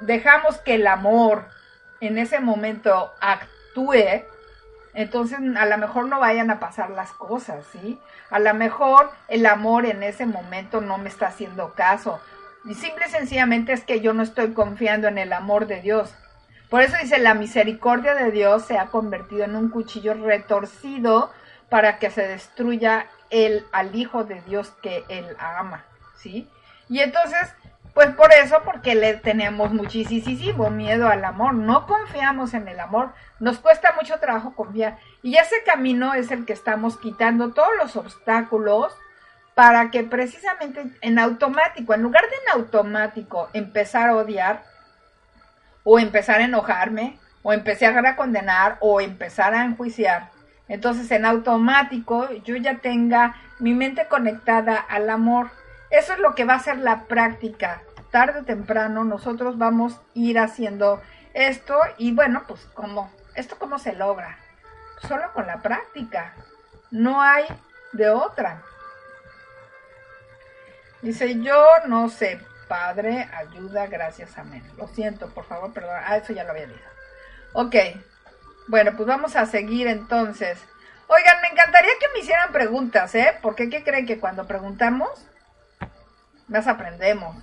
[0.00, 1.46] dejamos que el amor
[2.00, 4.24] en ese momento actúe,
[4.94, 7.98] entonces a lo mejor no vayan a pasar las cosas, ¿sí?
[8.30, 12.20] A lo mejor el amor en ese momento no me está haciendo caso.
[12.64, 16.14] Y simple y sencillamente es que yo no estoy confiando en el amor de Dios.
[16.70, 21.30] Por eso dice, la misericordia de Dios se ha convertido en un cuchillo retorcido
[21.68, 25.84] para que se destruya el, al Hijo de Dios que Él ama,
[26.16, 26.48] ¿sí?
[26.88, 27.54] Y entonces
[27.94, 33.12] pues por eso, porque le tenemos muchísimo miedo al amor, no confiamos en el amor,
[33.38, 34.98] nos cuesta mucho trabajo confiar.
[35.22, 38.92] Y ese camino es el que estamos quitando todos los obstáculos
[39.54, 44.64] para que precisamente en automático, en lugar de en automático empezar a odiar,
[45.84, 50.30] o empezar a enojarme, o empezar a condenar, o empezar a enjuiciar,
[50.68, 55.50] entonces en automático yo ya tenga mi mente conectada al amor
[55.94, 57.80] eso es lo que va a ser la práctica.
[58.10, 61.00] Tarde o temprano nosotros vamos a ir haciendo
[61.34, 64.36] esto y bueno, pues cómo, esto cómo se logra.
[65.06, 66.34] Solo con la práctica.
[66.90, 67.44] No hay
[67.92, 68.62] de otra.
[71.00, 74.68] Dice, yo no sé, Padre, ayuda, gracias, amén.
[74.76, 75.96] Lo siento, por favor, perdón.
[76.04, 76.88] Ah, eso ya lo había leído.
[77.52, 77.76] Ok.
[78.66, 80.58] Bueno, pues vamos a seguir entonces.
[81.06, 83.38] Oigan, me encantaría que me hicieran preguntas, ¿eh?
[83.42, 85.10] Porque ¿qué creen que cuando preguntamos,
[86.48, 87.36] más aprendemos,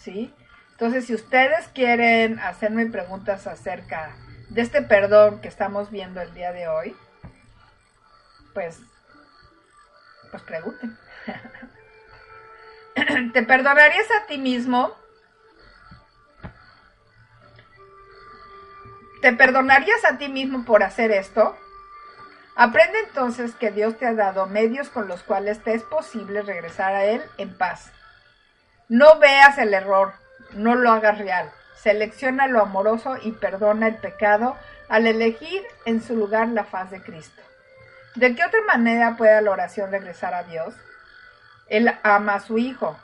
[0.00, 0.34] ¿sí?
[0.72, 4.16] Entonces, si ustedes quieren hacerme preguntas acerca
[4.48, 6.96] de este perdón que estamos viendo el día de hoy,
[8.54, 8.80] pues,
[10.30, 10.96] pues pregunten.
[13.32, 14.92] ¿Te perdonarías a ti mismo?
[19.20, 21.56] ¿Te perdonarías a ti mismo por hacer esto?
[22.54, 26.94] Aprende entonces que Dios te ha dado medios con los cuales te es posible regresar
[26.94, 27.92] a Él en paz.
[28.88, 30.12] No veas el error,
[30.52, 31.50] no lo hagas real.
[31.74, 34.56] Selecciona lo amoroso y perdona el pecado
[34.88, 37.42] al elegir en su lugar la faz de Cristo.
[38.14, 40.74] ¿De qué otra manera puede la oración regresar a Dios?
[41.68, 42.98] Él ama a su Hijo.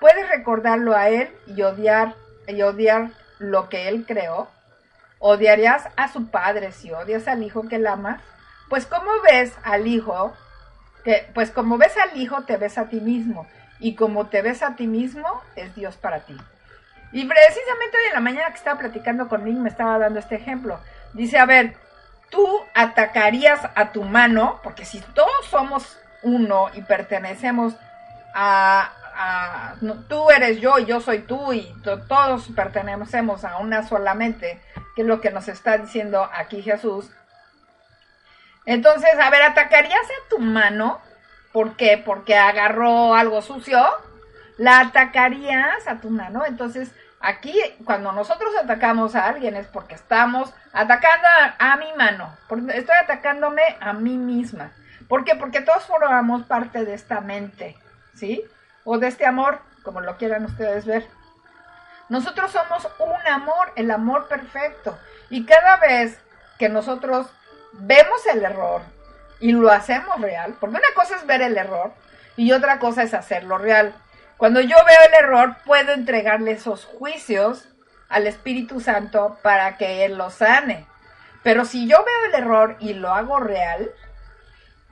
[0.00, 2.14] Puedes recordarlo a Él y odiar,
[2.46, 4.48] y odiar lo que Él creó.
[5.20, 8.20] ¿Odiarías a su Padre si odias al Hijo que él ama?
[8.68, 10.34] Pues como ves al Hijo,
[11.34, 13.46] pues como ves al Hijo, te ves a ti mismo.
[13.78, 16.36] Y como te ves a ti mismo, es Dios para ti.
[17.12, 20.36] Y precisamente hoy en la mañana que estaba platicando con Nick me estaba dando este
[20.36, 20.80] ejemplo.
[21.12, 21.76] Dice, a ver,
[22.30, 27.74] tú atacarías a tu mano, porque si todos somos uno y pertenecemos
[28.34, 28.92] a,
[30.08, 34.60] tú eres yo y yo soy tú y todos pertenecemos a una solamente,
[34.94, 37.10] que es lo que nos está diciendo aquí Jesús.
[38.66, 41.00] Entonces, a ver, ¿atacarías a tu mano?
[41.52, 42.00] ¿Por qué?
[42.04, 43.84] Porque agarró algo sucio.
[44.58, 46.44] La atacarías a tu mano.
[46.46, 51.26] Entonces, aquí, cuando nosotros atacamos a alguien es porque estamos atacando
[51.58, 52.36] a, a mi mano.
[52.72, 54.72] Estoy atacándome a mí misma.
[55.08, 55.34] ¿Por qué?
[55.34, 57.76] Porque todos formamos parte de esta mente.
[58.14, 58.44] ¿Sí?
[58.84, 61.06] O de este amor, como lo quieran ustedes ver.
[62.08, 64.98] Nosotros somos un amor, el amor perfecto.
[65.28, 66.18] Y cada vez
[66.58, 67.28] que nosotros
[67.72, 68.82] vemos el error
[69.38, 71.92] y lo hacemos real, porque una cosa es ver el error
[72.36, 73.94] y otra cosa es hacerlo real.
[74.36, 77.68] Cuando yo veo el error, puedo entregarle esos juicios
[78.08, 80.86] al Espíritu Santo para que Él lo sane.
[81.42, 83.90] Pero si yo veo el error y lo hago real,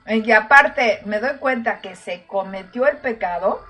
[0.07, 3.63] y aparte me doy cuenta que se cometió el pecado,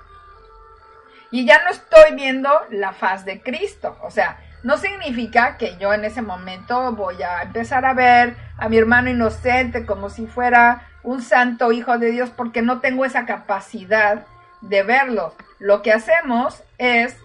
[1.30, 3.96] y ya no estoy viendo la faz de Cristo.
[4.02, 8.68] O sea, no significa que yo en ese momento voy a empezar a ver a
[8.68, 13.24] mi hermano inocente como si fuera un santo hijo de Dios porque no tengo esa
[13.26, 14.26] capacidad
[14.60, 15.34] de verlo.
[15.58, 17.16] Lo que hacemos es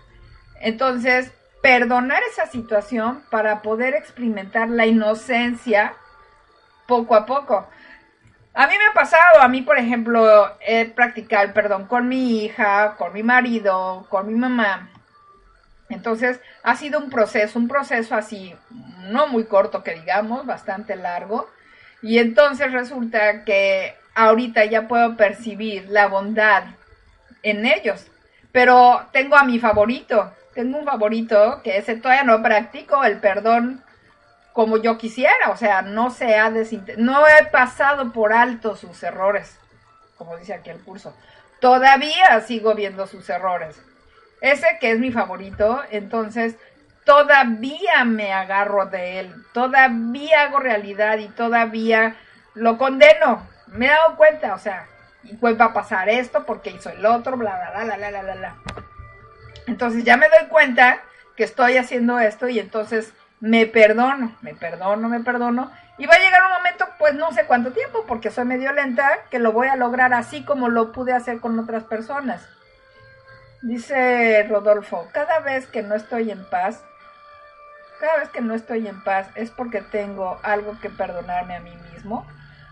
[0.62, 1.32] entonces
[1.62, 5.94] perdonar esa situación para poder experimentar la inocencia
[6.88, 7.68] poco a poco.
[8.58, 12.46] A mí me ha pasado, a mí por ejemplo, he practicado el perdón con mi
[12.46, 14.90] hija, con mi marido, con mi mamá.
[15.90, 18.56] Entonces ha sido un proceso, un proceso así,
[19.10, 21.50] no muy corto que digamos, bastante largo.
[22.02, 26.64] Y entonces resulta que ahorita ya puedo percibir la bondad
[27.44, 28.08] en ellos.
[28.54, 33.84] Pero tengo a mi favorito, tengo un favorito que ese todavía no practico el perdón
[34.56, 36.50] como yo quisiera, o sea, no se ha
[36.96, 39.60] no he pasado por alto sus errores,
[40.18, 41.14] como dice aquí el curso.
[41.60, 43.78] Todavía sigo viendo sus errores.
[44.40, 46.56] Ese que es mi favorito, entonces
[47.04, 52.16] todavía me agarro de él, todavía hago realidad y todavía
[52.54, 53.46] lo condeno.
[53.68, 54.88] Me he dado cuenta, o sea,
[55.24, 58.36] y pues va a pasar esto porque hizo el otro, bla, bla, bla, bla, bla,
[58.36, 58.56] bla.
[59.68, 61.02] Entonces ya me doy cuenta
[61.36, 65.72] que estoy haciendo esto y entonces me perdono, me perdono, me perdono.
[65.98, 69.20] Y va a llegar un momento, pues no sé cuánto tiempo, porque soy medio lenta,
[69.30, 72.48] que lo voy a lograr así como lo pude hacer con otras personas.
[73.62, 76.84] Dice Rodolfo, cada vez que no estoy en paz,
[78.00, 81.76] cada vez que no estoy en paz es porque tengo algo que perdonarme a mí
[81.92, 82.28] mismo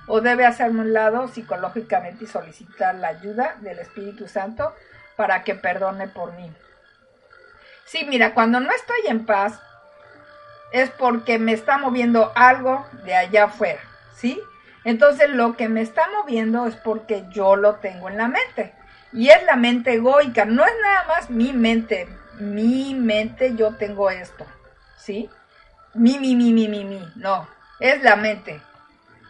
[0.07, 4.75] o debe hacerme un lado psicológicamente y solicitar la ayuda del Espíritu Santo
[5.15, 6.51] para que perdone por mí.
[7.85, 9.59] Sí, mira, cuando no estoy en paz,
[10.73, 13.79] es porque me está moviendo algo de allá afuera,
[14.15, 14.41] ¿sí?
[14.83, 18.73] Entonces lo que me está moviendo es porque yo lo tengo en la mente.
[19.13, 22.09] Y es la mente egoica, no es nada más mi mente,
[22.39, 24.45] mi mente, yo tengo esto,
[24.97, 25.29] ¿sí?
[25.93, 27.47] Mi, mi, mi, mi, mi, mi, no,
[27.79, 28.59] es la mente.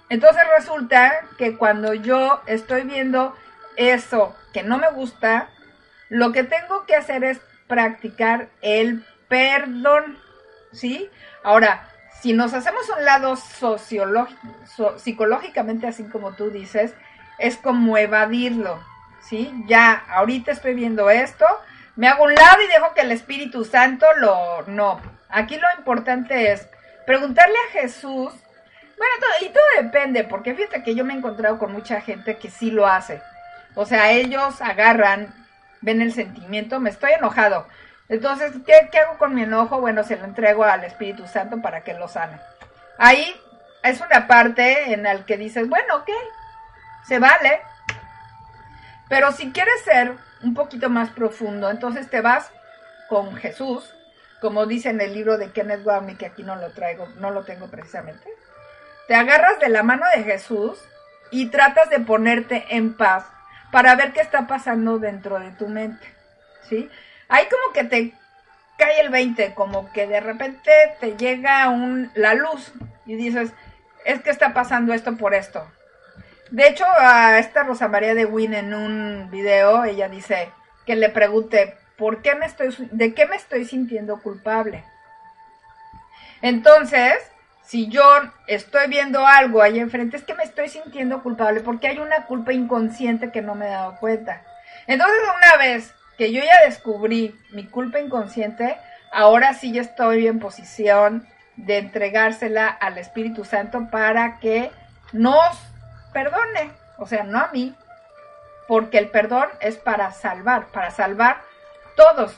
[0.07, 3.35] Entonces resulta que cuando yo estoy viendo
[3.75, 5.49] eso que no me gusta,
[6.07, 10.23] lo que tengo que hacer es practicar el perdón.
[10.73, 11.09] ¿sí?
[11.43, 11.87] Ahora,
[12.21, 16.93] si nos hacemos un lado sociológico, psicológicamente, así como tú dices,
[17.37, 18.81] es como evadirlo,
[19.21, 19.53] ¿sí?
[19.67, 21.45] Ya, ahorita estoy viendo esto,
[21.95, 24.63] me hago un lado y dejo que el Espíritu Santo lo...
[24.67, 26.67] No, aquí lo importante es
[27.05, 28.31] preguntarle a Jesús,
[28.97, 32.49] bueno, y todo depende, porque fíjate que yo me he encontrado con mucha gente que
[32.49, 33.21] sí lo hace.
[33.75, 35.33] O sea, ellos agarran,
[35.81, 37.67] ven el sentimiento, me estoy enojado.
[38.09, 39.79] Entonces, ¿qué, ¿qué, hago con mi enojo?
[39.79, 42.39] Bueno, se lo entrego al Espíritu Santo para que lo sane.
[42.97, 43.35] Ahí
[43.83, 46.09] es una parte en la que dices, bueno, ok,
[47.05, 47.61] se vale.
[49.09, 52.51] Pero si quieres ser un poquito más profundo, entonces te vas
[53.09, 53.93] con Jesús,
[54.41, 57.43] como dice en el libro de Kenneth Wapnick, que aquí no lo traigo, no lo
[57.43, 58.27] tengo precisamente.
[59.07, 60.79] Te agarras de la mano de Jesús
[61.31, 63.25] y tratas de ponerte en paz
[63.71, 66.07] para ver qué está pasando dentro de tu mente,
[66.69, 66.89] ¿sí?
[67.33, 68.13] Ahí como que te
[68.77, 71.67] cae el 20, como que de repente te llega
[72.13, 72.71] la luz
[73.07, 73.51] y dices,
[74.05, 75.67] es que está pasando esto por esto.
[76.51, 80.51] De hecho, a esta Rosa María de Win en un video, ella dice
[80.85, 84.83] que le pregunte, ¿por qué me estoy, de qué me estoy sintiendo culpable?
[86.43, 87.15] Entonces,
[87.63, 88.03] si yo
[88.45, 92.53] estoy viendo algo ahí enfrente, es que me estoy sintiendo culpable porque hay una culpa
[92.53, 94.43] inconsciente que no me he dado cuenta.
[94.85, 98.77] Entonces, una vez que yo ya descubrí mi culpa inconsciente,
[99.11, 104.71] ahora sí ya estoy en posición de entregársela al Espíritu Santo para que
[105.11, 105.57] nos
[106.11, 107.75] perdone, o sea, no a mí,
[108.67, 111.41] porque el perdón es para salvar, para salvar
[111.95, 112.35] todos,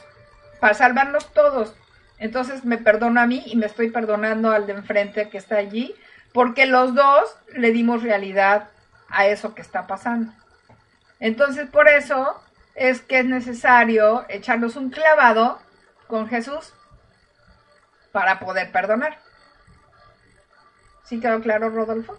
[0.60, 1.76] para salvarnos todos.
[2.18, 5.96] Entonces me perdono a mí y me estoy perdonando al de enfrente que está allí,
[6.34, 8.70] porque los dos le dimos realidad
[9.10, 10.34] a eso que está pasando.
[11.20, 12.42] Entonces por eso
[12.76, 15.60] es que es necesario echarnos un clavado
[16.08, 16.74] con Jesús
[18.12, 19.20] para poder perdonar.
[21.04, 22.18] ¿Sí quedó claro, Rodolfo?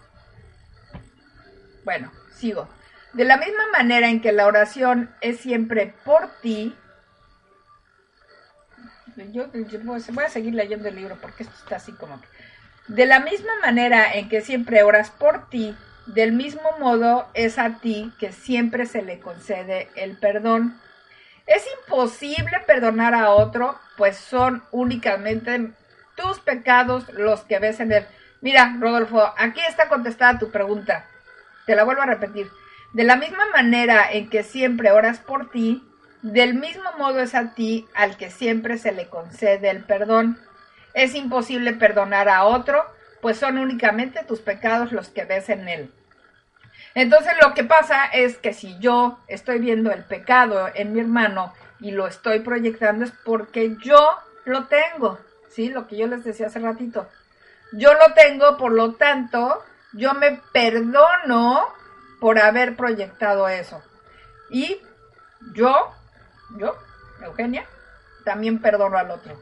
[1.83, 2.67] Bueno, sigo.
[3.13, 6.75] De la misma manera en que la oración es siempre por ti,
[9.31, 9.47] yo,
[9.83, 12.27] voy a seguir leyendo el libro porque esto está así como que...
[12.87, 15.75] De la misma manera en que siempre oras por ti,
[16.07, 20.79] del mismo modo es a ti que siempre se le concede el perdón.
[21.45, 25.71] Es imposible perdonar a otro, pues son únicamente
[26.15, 28.05] tus pecados los que ves en él.
[28.41, 31.05] Mira, Rodolfo, aquí está contestada tu pregunta.
[31.65, 32.49] Te la vuelvo a repetir.
[32.93, 35.83] De la misma manera en que siempre oras por ti,
[36.21, 40.39] del mismo modo es a ti al que siempre se le concede el perdón.
[40.93, 42.85] Es imposible perdonar a otro,
[43.21, 45.93] pues son únicamente tus pecados los que ves en él.
[46.95, 51.53] Entonces lo que pasa es que si yo estoy viendo el pecado en mi hermano
[51.79, 55.69] y lo estoy proyectando es porque yo lo tengo, ¿sí?
[55.69, 57.07] Lo que yo les decía hace ratito.
[57.73, 59.63] Yo lo tengo, por lo tanto,
[59.93, 61.67] yo me perdono
[62.19, 63.83] por haber proyectado eso.
[64.49, 64.81] Y
[65.53, 65.93] yo,
[66.57, 66.75] yo,
[67.21, 67.65] Eugenia,
[68.23, 69.39] también perdono al otro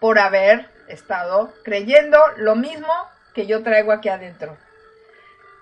[0.00, 2.92] por haber estado creyendo lo mismo
[3.34, 4.56] que yo traigo aquí adentro.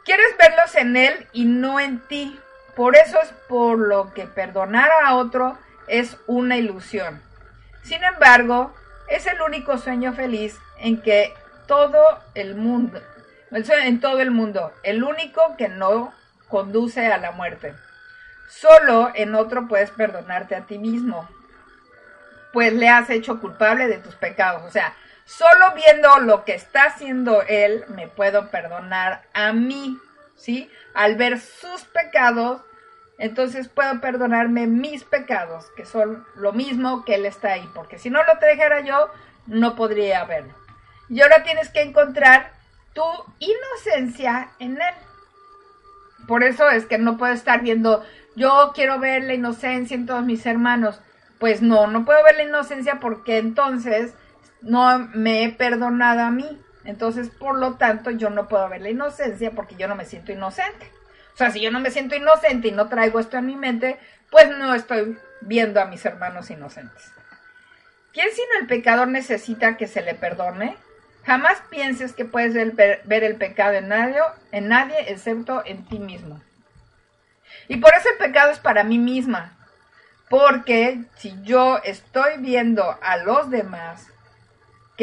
[0.04, 2.38] Quieres verlos en él y no en ti.
[2.76, 7.22] Por eso es por lo que perdonar a otro es una ilusión.
[7.82, 8.74] Sin embargo,
[9.08, 11.34] es el único sueño feliz en que
[11.66, 12.02] todo
[12.34, 13.00] el mundo,
[13.50, 16.12] en todo el mundo, el único que no
[16.48, 17.74] conduce a la muerte.
[18.48, 21.28] Solo en otro puedes perdonarte a ti mismo,
[22.52, 24.62] pues le has hecho culpable de tus pecados.
[24.64, 24.94] O sea,
[25.24, 29.98] Solo viendo lo que está haciendo él, me puedo perdonar a mí,
[30.36, 30.70] ¿sí?
[30.94, 32.62] Al ver sus pecados,
[33.18, 38.10] entonces puedo perdonarme mis pecados, que son lo mismo que él está ahí, porque si
[38.10, 39.10] no lo trajera yo,
[39.46, 40.54] no podría verlo.
[41.08, 42.52] Y ahora tienes que encontrar
[42.94, 43.04] tu
[43.38, 44.94] inocencia en él.
[46.26, 48.04] Por eso es que no puedo estar viendo,
[48.36, 51.00] yo quiero ver la inocencia en todos mis hermanos.
[51.38, 54.14] Pues no, no puedo ver la inocencia porque entonces
[54.62, 56.60] no me he perdonado a mí.
[56.84, 60.32] Entonces, por lo tanto, yo no puedo ver la inocencia porque yo no me siento
[60.32, 60.90] inocente.
[61.34, 63.98] O sea, si yo no me siento inocente y no traigo esto en mi mente,
[64.30, 67.10] pues no estoy viendo a mis hermanos inocentes.
[68.12, 70.76] ¿Quién sino el pecador necesita que se le perdone?
[71.24, 74.18] Jamás pienses que puedes ver el pecado en nadie,
[74.50, 76.42] en nadie excepto en ti mismo.
[77.68, 79.56] Y por eso el pecado es para mí misma.
[80.28, 84.08] Porque si yo estoy viendo a los demás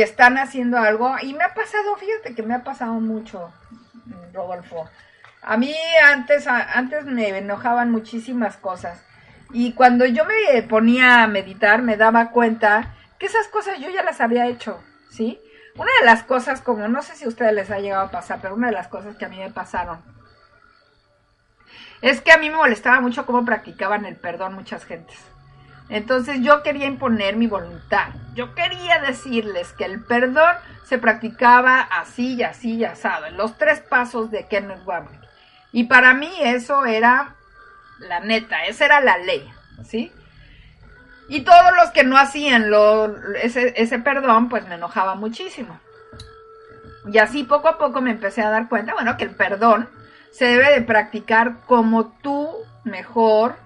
[0.03, 3.51] están haciendo algo y me ha pasado, fíjate que me ha pasado mucho,
[4.33, 4.89] Rodolfo.
[5.41, 5.73] A mí
[6.05, 9.03] antes, antes me enojaban muchísimas cosas
[9.51, 14.03] y cuando yo me ponía a meditar me daba cuenta que esas cosas yo ya
[14.03, 15.41] las había hecho, ¿sí?
[15.75, 18.39] Una de las cosas, como no sé si a ustedes les ha llegado a pasar,
[18.41, 20.01] pero una de las cosas que a mí me pasaron
[22.01, 25.17] es que a mí me molestaba mucho cómo practicaban el perdón muchas gentes.
[25.89, 28.09] Entonces yo quería imponer mi voluntad.
[28.35, 33.57] Yo quería decirles que el perdón se practicaba así y así y asado, en los
[33.57, 35.21] tres pasos de Kenneth Wapnick.
[35.71, 37.35] Y para mí eso era
[37.99, 39.47] la neta, esa era la ley,
[39.83, 40.11] ¿sí?
[41.27, 45.79] Y todos los que no hacían lo, ese, ese perdón, pues me enojaba muchísimo.
[47.11, 49.89] Y así poco a poco me empecé a dar cuenta, bueno, que el perdón
[50.31, 52.49] se debe de practicar como tú
[52.83, 53.57] mejor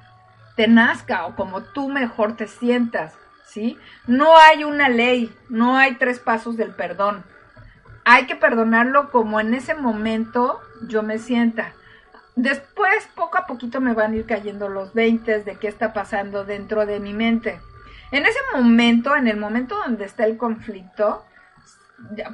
[0.55, 3.13] te nazca o como tú mejor te sientas,
[3.45, 3.77] ¿sí?
[4.07, 7.23] No hay una ley, no hay tres pasos del perdón.
[8.05, 11.73] Hay que perdonarlo como en ese momento yo me sienta.
[12.35, 16.45] Después, poco a poquito me van a ir cayendo los 20 de qué está pasando
[16.45, 17.61] dentro de mi mente.
[18.11, 21.25] En ese momento, en el momento donde está el conflicto,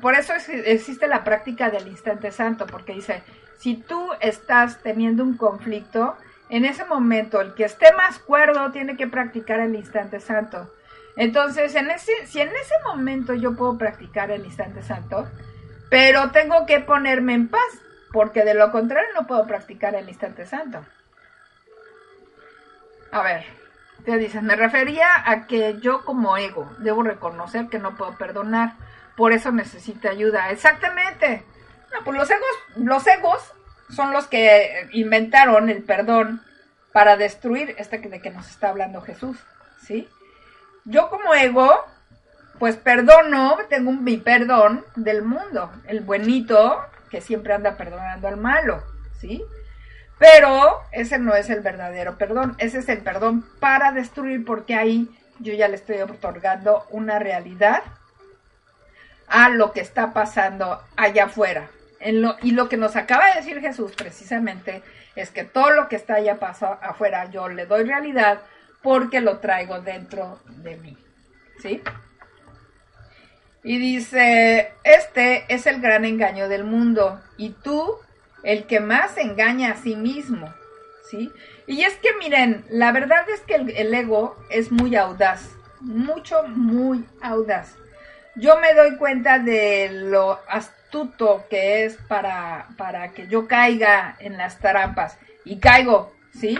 [0.02, 3.24] por eso existe la práctica del instante santo, porque dice,
[3.60, 6.16] si tú estás teniendo un conflicto,
[6.50, 10.74] en ese momento el que esté más cuerdo tiene que practicar el instante santo.
[11.16, 15.30] Entonces, en ese, si en ese momento yo puedo practicar el instante santo,
[15.90, 17.82] pero tengo que ponerme en paz,
[18.12, 20.86] porque de lo contrario no puedo practicar el instante santo.
[23.12, 23.44] A ver,
[24.06, 28.74] te dices, me refería a que yo como ego debo reconocer que no puedo perdonar,
[29.16, 30.52] por eso necesito ayuda.
[30.52, 31.44] Exactamente.
[31.92, 32.48] No, pues los egos,
[32.78, 33.54] los egos
[33.90, 36.42] son los que inventaron el perdón
[36.92, 39.38] para destruir este de que nos está hablando Jesús,
[39.82, 40.08] ¿sí?
[40.86, 41.86] Yo como ego,
[42.58, 48.84] pues perdono, tengo mi perdón del mundo, el buenito que siempre anda perdonando al malo,
[49.20, 49.44] ¿sí?
[50.18, 55.10] Pero ese no es el verdadero perdón, ese es el perdón para destruir porque ahí
[55.40, 57.84] yo ya le estoy otorgando una realidad
[59.28, 61.70] a lo que está pasando allá afuera,
[62.02, 64.82] y lo que nos acaba de decir Jesús precisamente
[65.16, 66.40] es que todo lo que está allá
[66.82, 68.42] afuera yo le doy realidad
[68.82, 70.98] porque lo traigo dentro de mí.
[71.62, 71.82] ¿Sí?
[73.64, 77.98] Y dice, este es el gran engaño del mundo y tú
[78.44, 80.54] el que más engaña a sí mismo.
[81.10, 81.32] ¿Sí?
[81.68, 85.50] Y es que miren, la verdad es que el ego es muy audaz,
[85.82, 87.76] mucho, muy audaz.
[88.36, 94.38] Yo me doy cuenta de lo astuto que es para, para que yo caiga en
[94.38, 95.18] las trampas.
[95.46, 96.58] Y caigo, ¿sí?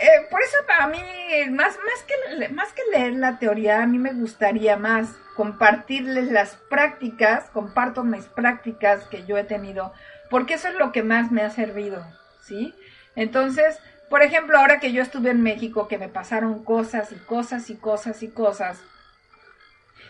[0.00, 1.02] Eh, por eso para mí,
[1.50, 6.54] más, más, que, más que leer la teoría, a mí me gustaría más compartirles las
[6.70, 9.92] prácticas, comparto mis prácticas que yo he tenido,
[10.30, 12.06] porque eso es lo que más me ha servido,
[12.42, 12.74] ¿sí?
[13.16, 17.68] Entonces, por ejemplo, ahora que yo estuve en México, que me pasaron cosas y cosas
[17.68, 18.80] y cosas y cosas,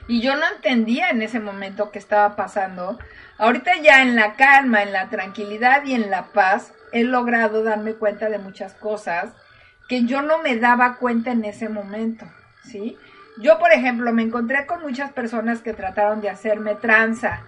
[0.08, 2.98] y yo no entendía en ese momento qué estaba pasando.
[3.36, 7.92] Ahorita ya en la calma, en la tranquilidad y en la paz, he logrado darme
[7.92, 9.32] cuenta de muchas cosas
[9.88, 12.26] que yo no me daba cuenta en ese momento,
[12.64, 12.96] ¿sí?
[13.40, 17.42] Yo, por ejemplo, me encontré con muchas personas que trataron de hacerme tranza.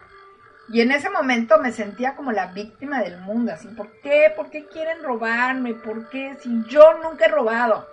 [0.68, 4.32] Y en ese momento me sentía como la víctima del mundo, así, ¿por qué?
[4.36, 5.74] ¿Por qué quieren robarme?
[5.74, 6.36] ¿Por qué?
[6.40, 7.88] Si yo nunca he robado,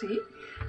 [0.00, 0.20] ¿sí?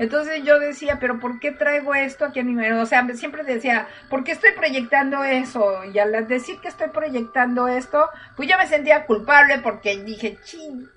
[0.01, 2.59] Entonces yo decía, pero ¿por qué traigo esto aquí a mi?
[2.71, 5.85] O sea, siempre decía, ¿por qué estoy proyectando eso?
[5.85, 10.89] Y al decir que estoy proyectando esto, pues yo me sentía culpable porque dije, ching,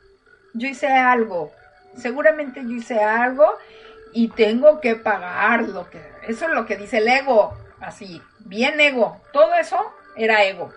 [0.55, 1.53] yo hice algo.
[1.95, 3.45] Seguramente yo hice algo
[4.15, 6.01] y tengo que pagar lo que...
[6.27, 9.21] Eso es lo que dice el ego, así, bien ego.
[9.35, 9.77] Todo eso
[10.17, 10.73] era ego.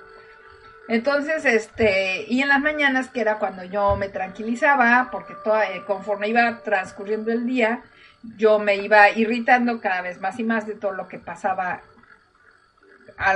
[0.90, 5.86] Entonces, este, y en las mañanas, que era cuando yo me tranquilizaba, porque toda, eh,
[5.88, 7.84] conforme iba transcurriendo el día,
[8.24, 11.82] yo me iba irritando cada vez más y más de todo lo que pasaba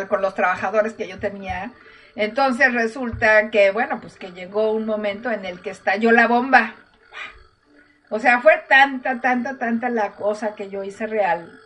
[0.07, 1.71] con los trabajadores que yo tenía.
[2.15, 6.75] Entonces resulta que, bueno, pues que llegó un momento en el que estalló la bomba.
[8.09, 11.61] O sea, fue tanta, tanta, tanta la cosa que yo hice real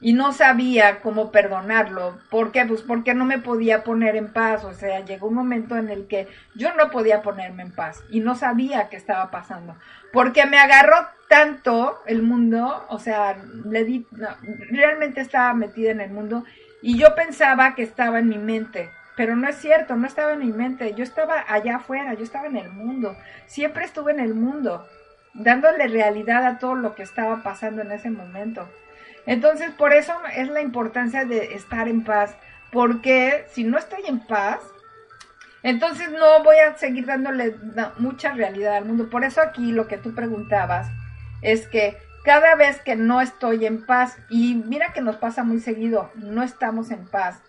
[0.00, 2.18] y no sabía cómo perdonarlo.
[2.30, 2.64] ¿Por qué?
[2.64, 4.64] Pues porque no me podía poner en paz.
[4.64, 8.20] O sea, llegó un momento en el que yo no podía ponerme en paz y
[8.20, 9.76] no sabía qué estaba pasando.
[10.12, 14.06] Porque me agarró tanto el mundo, o sea, le di,
[14.70, 16.44] realmente estaba metida en el mundo
[16.80, 18.90] y yo pensaba que estaba en mi mente.
[19.16, 22.46] Pero no es cierto, no estaba en mi mente, yo estaba allá afuera, yo estaba
[22.46, 23.16] en el mundo,
[23.46, 24.86] siempre estuve en el mundo,
[25.34, 28.68] dándole realidad a todo lo que estaba pasando en ese momento.
[29.26, 32.36] Entonces, por eso es la importancia de estar en paz,
[32.70, 34.60] porque si no estoy en paz,
[35.64, 37.56] entonces no voy a seguir dándole
[37.98, 39.10] mucha realidad al mundo.
[39.10, 40.88] Por eso aquí lo que tú preguntabas
[41.42, 45.60] es que cada vez que no estoy en paz, y mira que nos pasa muy
[45.60, 47.40] seguido, no estamos en paz,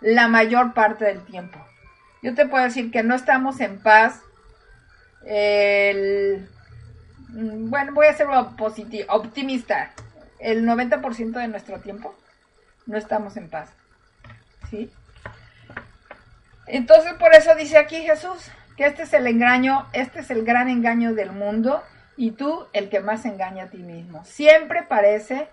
[0.00, 1.58] la mayor parte del tiempo.
[2.22, 4.20] Yo te puedo decir que no estamos en paz.
[5.24, 6.48] El,
[7.28, 8.26] bueno, voy a ser
[9.08, 9.92] optimista.
[10.38, 12.14] El 90% de nuestro tiempo
[12.86, 13.70] no estamos en paz.
[14.70, 14.90] ¿Sí?
[16.66, 20.68] Entonces por eso dice aquí Jesús que este es el engaño, este es el gran
[20.68, 21.82] engaño del mundo
[22.16, 24.24] y tú el que más engaña a ti mismo.
[24.24, 25.48] Siempre parece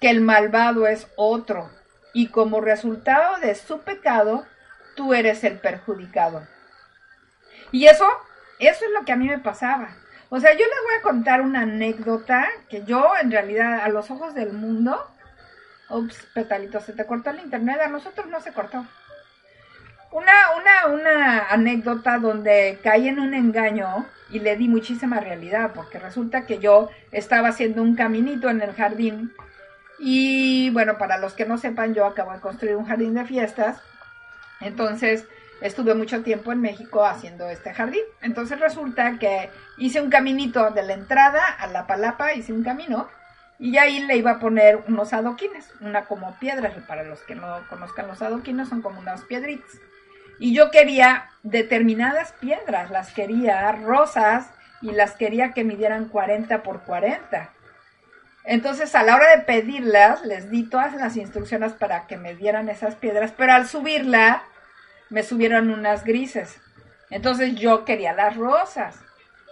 [0.00, 1.70] que el malvado es otro
[2.12, 4.46] y como resultado de su pecado,
[4.96, 6.46] tú eres el perjudicado.
[7.72, 8.06] Y eso,
[8.58, 9.88] eso es lo que a mí me pasaba.
[10.28, 14.10] O sea, yo les voy a contar una anécdota que yo en realidad a los
[14.10, 15.04] ojos del mundo,
[15.88, 18.86] ups, petalito, se te cortó el internet, a nosotros no se cortó.
[20.14, 25.98] Una, una, una anécdota donde caí en un engaño y le di muchísima realidad, porque
[25.98, 29.34] resulta que yo estaba haciendo un caminito en el jardín
[29.98, 33.82] y bueno, para los que no sepan, yo acabo de construir un jardín de fiestas,
[34.60, 35.26] entonces
[35.60, 38.04] estuve mucho tiempo en México haciendo este jardín.
[38.22, 43.08] Entonces resulta que hice un caminito de la entrada a la palapa, hice un camino
[43.58, 47.66] y ahí le iba a poner unos adoquines, una como piedras, para los que no
[47.68, 49.72] conozcan los adoquines son como unas piedritas.
[50.38, 54.46] Y yo quería determinadas piedras, las quería rosas
[54.82, 57.50] y las quería que midieran 40 por 40.
[58.44, 62.68] Entonces, a la hora de pedirlas, les di todas las instrucciones para que me dieran
[62.68, 64.42] esas piedras, pero al subirla,
[65.08, 66.60] me subieron unas grises.
[67.10, 68.96] Entonces, yo quería las rosas.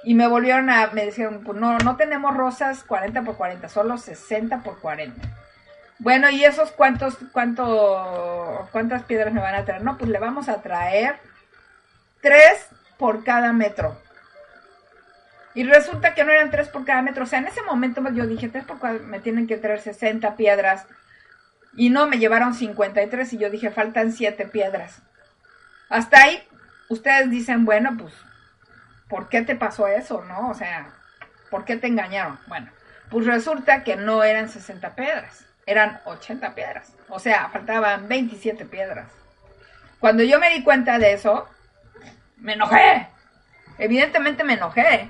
[0.04, 3.96] Y me volvieron a, me dijeron, pues no, no tenemos rosas 40 por 40, solo
[3.96, 5.41] 60 por 40.
[6.02, 9.84] Bueno, ¿y esos cuántos, cuánto, cuántas piedras me van a traer?
[9.84, 11.14] No, pues le vamos a traer
[12.20, 12.66] tres
[12.98, 13.96] por cada metro.
[15.54, 17.22] Y resulta que no eran tres por cada metro.
[17.22, 20.34] O sea, en ese momento yo dije, tres por cada, me tienen que traer 60
[20.34, 20.88] piedras.
[21.76, 25.02] Y no, me llevaron 53 y yo dije, faltan siete piedras.
[25.88, 26.42] Hasta ahí,
[26.88, 28.12] ustedes dicen, bueno, pues,
[29.08, 30.50] ¿por qué te pasó eso, no?
[30.50, 30.88] O sea,
[31.48, 32.40] ¿por qué te engañaron?
[32.48, 32.72] Bueno,
[33.08, 36.92] pues resulta que no eran 60 piedras eran 80 piedras.
[37.08, 39.08] O sea, faltaban 27 piedras.
[40.00, 41.48] Cuando yo me di cuenta de eso,
[42.36, 43.08] me enojé.
[43.78, 45.08] Evidentemente me enojé.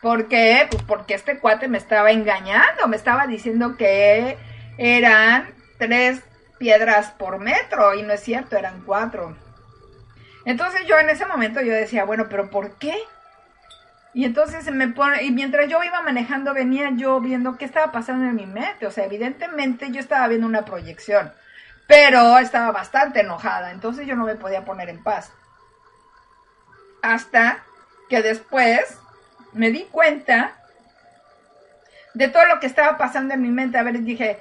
[0.00, 0.66] ¿Por qué?
[0.70, 4.38] Pues porque este cuate me estaba engañando, me estaba diciendo que
[4.76, 6.22] eran tres
[6.58, 9.36] piedras por metro y no es cierto, eran cuatro.
[10.44, 12.94] Entonces yo en ese momento yo decía, bueno, pero ¿por qué?
[14.14, 18.24] Y entonces me pone, y mientras yo iba manejando, venía yo viendo qué estaba pasando
[18.26, 18.86] en mi mente.
[18.86, 21.32] O sea, evidentemente yo estaba viendo una proyección,
[21.88, 25.32] pero estaba bastante enojada, entonces yo no me podía poner en paz.
[27.02, 27.64] Hasta
[28.08, 28.98] que después
[29.52, 30.52] me di cuenta
[32.14, 33.78] de todo lo que estaba pasando en mi mente.
[33.78, 34.38] A ver, dije,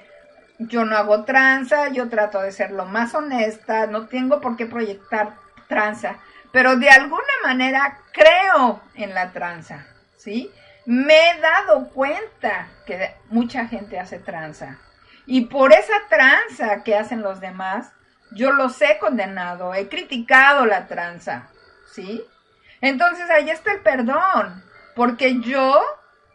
[0.59, 4.67] yo no hago tranza, yo trato de ser lo más honesta, no tengo por qué
[4.67, 5.33] proyectar
[5.67, 6.17] tranza
[6.53, 10.51] pero de alguna manera creo en la tranza, ¿sí?
[10.85, 14.77] Me he dado cuenta que mucha gente hace tranza.
[15.25, 17.91] Y por esa tranza que hacen los demás,
[18.33, 21.47] yo los he condenado, he criticado la tranza,
[21.91, 22.23] ¿sí?
[22.81, 24.63] Entonces ahí está el perdón,
[24.95, 25.81] porque yo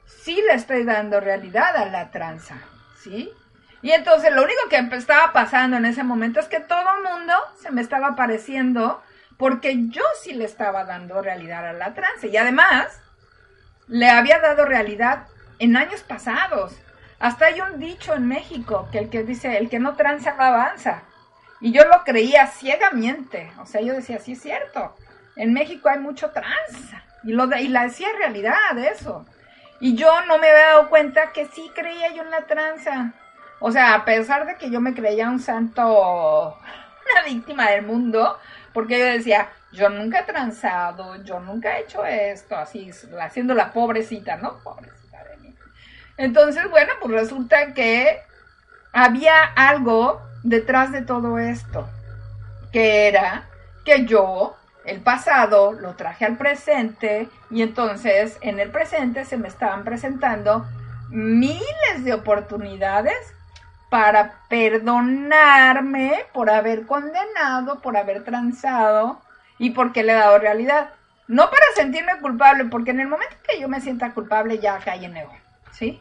[0.05, 2.57] sí le estoy dando realidad a la tranza,
[3.01, 3.31] ¿sí?
[3.83, 7.35] Y entonces lo único que estaba pasando en ese momento es que todo el mundo
[7.63, 9.01] se me estaba pareciendo
[9.39, 13.01] porque yo sí le estaba dando realidad a la trance y además
[13.87, 15.29] le había dado realidad
[15.59, 16.77] en años pasados.
[17.21, 20.43] Hasta hay un dicho en México que el que dice, el que no tranza no
[20.43, 21.03] avanza.
[21.61, 23.51] Y yo lo creía ciegamente.
[23.61, 24.95] O sea, yo decía, sí es cierto.
[25.35, 27.03] En México hay mucho tranza.
[27.25, 29.25] Y, lo y la decía realidad eso.
[29.81, 33.13] Y yo no me había dado cuenta que sí creía yo en la tranza.
[33.61, 36.59] O sea, a pesar de que yo me creía un santo,
[37.13, 38.39] una víctima del mundo,
[38.73, 42.91] porque yo decía, yo nunca he transado, yo nunca he hecho esto, así,
[43.21, 44.59] haciendo la pobrecita, ¿no?
[44.63, 45.55] Pobrecita de mí.
[46.17, 48.21] Entonces, bueno, pues resulta que
[48.93, 51.89] había algo detrás de todo esto,
[52.73, 53.49] que era
[53.85, 59.49] que yo el pasado lo traje al presente y entonces en el presente se me
[59.49, 60.67] estaban presentando
[61.11, 63.17] miles de oportunidades
[63.91, 69.21] para perdonarme por haber condenado, por haber transado
[69.59, 70.91] y porque le he dado realidad.
[71.27, 75.05] No para sentirme culpable, porque en el momento que yo me sienta culpable ya cae
[75.05, 75.37] en ego,
[75.73, 76.01] ¿sí?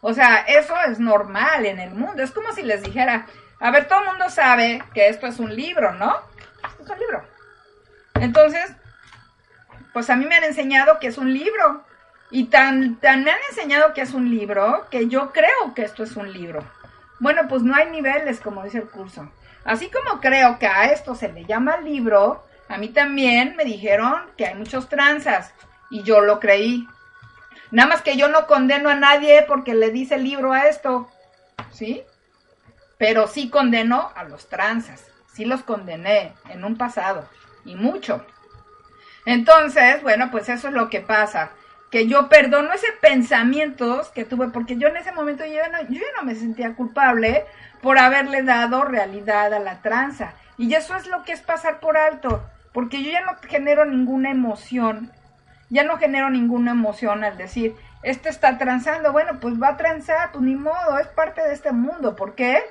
[0.00, 2.22] O sea, eso es normal en el mundo.
[2.22, 3.26] Es como si les dijera,
[3.58, 6.16] a ver, todo el mundo sabe que esto es un libro, ¿no?
[6.64, 7.24] Esto es un libro.
[8.14, 8.72] Entonces,
[9.92, 11.84] pues a mí me han enseñado que es un libro.
[12.30, 16.04] Y tan, tan me han enseñado que es un libro que yo creo que esto
[16.04, 16.64] es un libro.
[17.20, 19.30] Bueno, pues no hay niveles, como dice el curso.
[19.64, 24.22] Así como creo que a esto se le llama libro, a mí también me dijeron
[24.36, 25.52] que hay muchos tranzas
[25.90, 26.88] y yo lo creí.
[27.70, 31.10] Nada más que yo no condeno a nadie porque le dice libro a esto,
[31.70, 32.02] ¿sí?
[32.96, 37.28] Pero sí condeno a los tranzas, sí los condené en un pasado
[37.64, 38.24] y mucho.
[39.26, 41.50] Entonces, bueno, pues eso es lo que pasa,
[41.90, 46.22] que yo perdono ese pensamientos que tuve, porque yo en ese momento yo no, no
[46.22, 47.44] me sentía culpable
[47.82, 50.34] por haberle dado realidad a la tranza.
[50.56, 54.30] Y eso es lo que es pasar por alto, porque yo ya no genero ninguna
[54.30, 55.10] emoción,
[55.68, 60.32] ya no genero ninguna emoción al decir, este está transando, bueno, pues va a transar,
[60.32, 62.16] pues ni modo, es parte de este mundo.
[62.16, 62.62] ¿Por qué?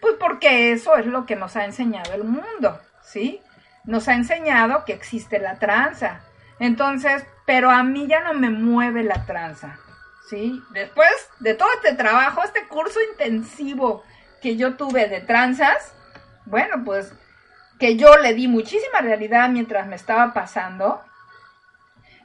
[0.00, 3.42] Pues porque eso es lo que nos ha enseñado el mundo, ¿sí?
[3.84, 6.20] Nos ha enseñado que existe la tranza.
[6.58, 9.78] Entonces, pero a mí ya no me mueve la tranza,
[10.28, 10.62] ¿sí?
[10.68, 11.08] Después
[11.40, 14.04] de todo este trabajo, este curso intensivo
[14.42, 15.94] que yo tuve de tranzas,
[16.44, 17.10] bueno, pues
[17.78, 21.02] que yo le di muchísima realidad mientras me estaba pasando.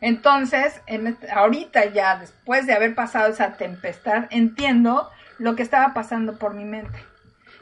[0.02, 6.38] Entonces, en, ahorita ya, después de haber pasado esa tempestad, entiendo lo que estaba pasando
[6.38, 7.02] por mi mente.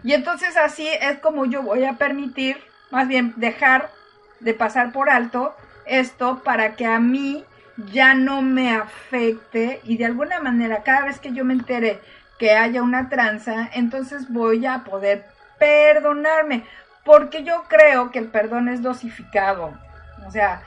[0.03, 2.57] Y entonces así es como yo voy a permitir,
[2.89, 3.91] más bien dejar
[4.39, 5.55] de pasar por alto
[5.85, 7.45] esto para que a mí
[7.77, 11.99] ya no me afecte y de alguna manera cada vez que yo me entere
[12.37, 15.25] que haya una tranza, entonces voy a poder
[15.59, 16.65] perdonarme,
[17.05, 19.73] porque yo creo que el perdón es dosificado.
[20.25, 20.63] O sea,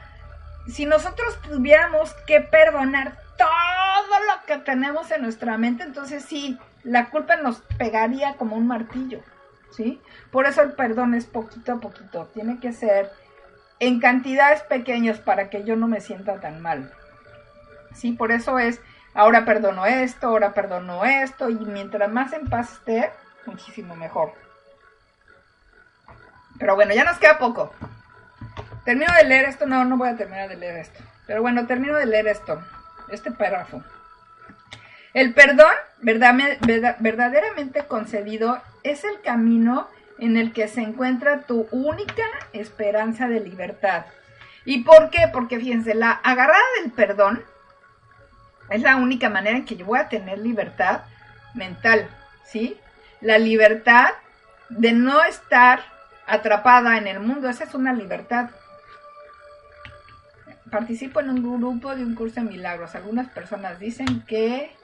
[0.68, 7.10] si nosotros tuviéramos que perdonar todo lo que tenemos en nuestra mente, entonces sí, la
[7.10, 9.20] culpa nos pegaría como un martillo,
[9.70, 10.00] ¿sí?
[10.30, 13.10] Por eso el perdón es poquito a poquito, tiene que ser
[13.80, 16.92] en cantidades pequeñas para que yo no me sienta tan mal.
[17.94, 18.80] Sí, por eso es
[19.14, 23.10] ahora perdono esto, ahora perdono esto, y mientras más en paz esté,
[23.46, 24.32] muchísimo mejor.
[26.58, 27.72] Pero bueno, ya nos queda poco.
[28.84, 31.02] Termino de leer esto, no, no voy a terminar de leer esto.
[31.26, 32.62] Pero bueno, termino de leer esto,
[33.08, 33.82] este párrafo.
[35.14, 39.88] El perdón verdaderamente concedido es el camino
[40.18, 44.06] en el que se encuentra tu única esperanza de libertad.
[44.64, 45.28] ¿Y por qué?
[45.32, 47.42] Porque fíjense, la agarrada del perdón
[48.70, 51.02] es la única manera en que yo voy a tener libertad
[51.54, 52.08] mental,
[52.44, 52.78] ¿sí?
[53.20, 54.08] La libertad
[54.68, 55.80] de no estar
[56.26, 58.50] atrapada en el mundo, esa es una libertad.
[60.70, 62.94] Participo en un grupo de un curso de milagros.
[62.94, 64.74] Algunas personas dicen que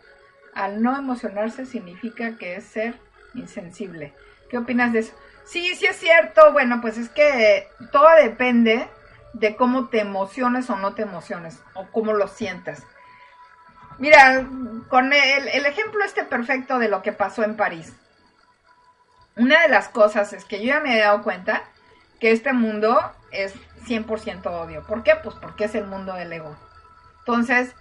[0.55, 2.95] al no emocionarse significa que es ser
[3.35, 4.12] insensible.
[4.51, 5.13] ¿Qué opinas de eso?
[5.45, 6.53] Sí, sí es cierto.
[6.53, 8.89] Bueno, pues es que todo depende
[9.33, 12.83] de cómo te emociones o no te emociones, o cómo lo sientas.
[13.99, 14.47] Mira,
[14.89, 17.93] con el, ejemplo este perfecto de lo que pasó en París.
[19.37, 21.63] Una de las cosas es que yo ya me he dado cuenta
[22.19, 22.99] que este mundo
[23.31, 23.55] es
[23.87, 24.83] 100% odio.
[24.87, 25.17] ¿Por qué?
[25.23, 26.57] Pues porque es el mundo del ego.
[27.21, 27.75] Entonces,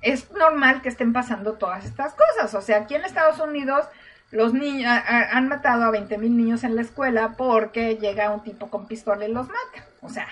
[0.00, 2.54] es normal que estén pasando todas estas cosas.
[2.54, 3.86] O sea, aquí en Estados Unidos
[4.30, 8.68] los niños han matado a 20 mil niños en la escuela porque llega un tipo
[8.68, 9.86] con pistola y los mata.
[10.00, 10.26] O sea,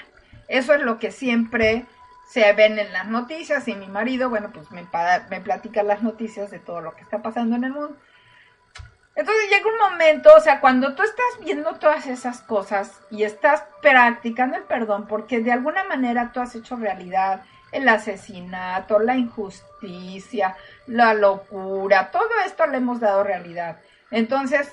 [0.49, 1.87] eso es lo que siempre
[2.29, 4.87] se ven en las noticias y mi marido, bueno, pues me,
[5.31, 7.97] me platica las noticias de todo lo que está pasando en el mundo.
[9.15, 13.63] Entonces llega un momento, o sea, cuando tú estás viendo todas esas cosas y estás
[13.83, 20.57] practicando el perdón, porque de alguna manera tú has hecho realidad el asesinato, la injusticia,
[20.87, 23.79] la locura, todo esto le hemos dado realidad.
[24.11, 24.73] Entonces,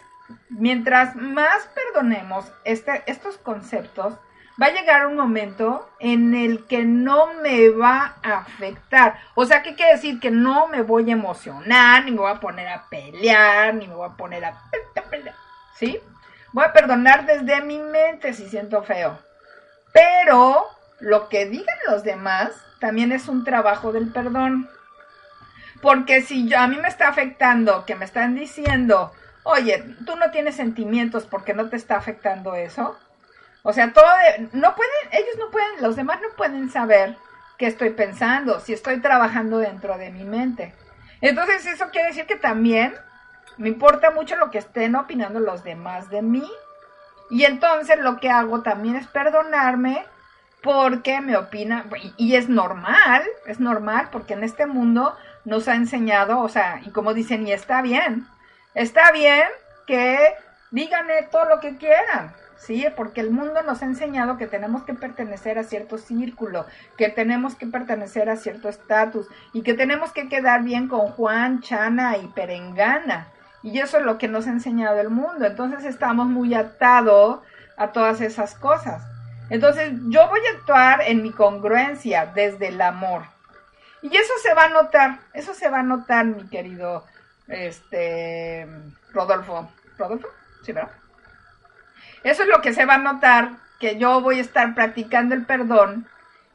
[0.49, 4.15] mientras más perdonemos este, estos conceptos,
[4.61, 9.19] va a llegar un momento en el que no me va a afectar.
[9.35, 10.19] O sea, ¿qué quiere decir?
[10.19, 13.95] Que no me voy a emocionar, ni me voy a poner a pelear, ni me
[13.95, 14.61] voy a poner a...
[15.75, 15.99] ¿Sí?
[16.51, 19.17] Voy a perdonar desde mi mente si siento feo.
[19.93, 20.65] Pero
[20.99, 24.69] lo que digan los demás también es un trabajo del perdón.
[25.81, 29.13] Porque si yo, a mí me está afectando, que me están diciendo,
[29.43, 32.97] oye, tú no tienes sentimientos porque no te está afectando eso,
[33.63, 34.05] o sea, todo,
[34.53, 37.17] no pueden, ellos no pueden, los demás no pueden saber
[37.57, 40.73] qué estoy pensando, si estoy trabajando dentro de mi mente.
[41.21, 42.95] Entonces eso quiere decir que también
[43.57, 46.49] me importa mucho lo que estén opinando los demás de mí.
[47.29, 50.05] Y entonces lo que hago también es perdonarme
[50.61, 51.85] porque me opina,
[52.17, 55.15] y, es normal, es normal, porque en este mundo
[55.49, 58.27] nos ha enseñado, o sea, y como dicen, y está bien,
[58.75, 59.47] está bien
[59.87, 60.17] que
[60.71, 62.85] díganme todo lo que quieran, ¿sí?
[62.95, 66.65] Porque el mundo nos ha enseñado que tenemos que pertenecer a cierto círculo,
[66.97, 71.61] que tenemos que pertenecer a cierto estatus y que tenemos que quedar bien con Juan,
[71.61, 73.27] Chana y Perengana.
[73.63, 75.45] Y eso es lo que nos ha enseñado el mundo.
[75.45, 77.39] Entonces estamos muy atados
[77.75, 79.01] a todas esas cosas.
[79.49, 83.23] Entonces yo voy a actuar en mi congruencia desde el amor.
[84.01, 87.05] Y eso se va a notar, eso se va a notar, mi querido
[87.47, 88.67] este
[89.11, 89.71] Rodolfo.
[89.97, 90.27] ¿Rodolfo?
[90.63, 90.91] Sí, ¿verdad?
[92.23, 95.45] Eso es lo que se va a notar, que yo voy a estar practicando el
[95.45, 96.07] perdón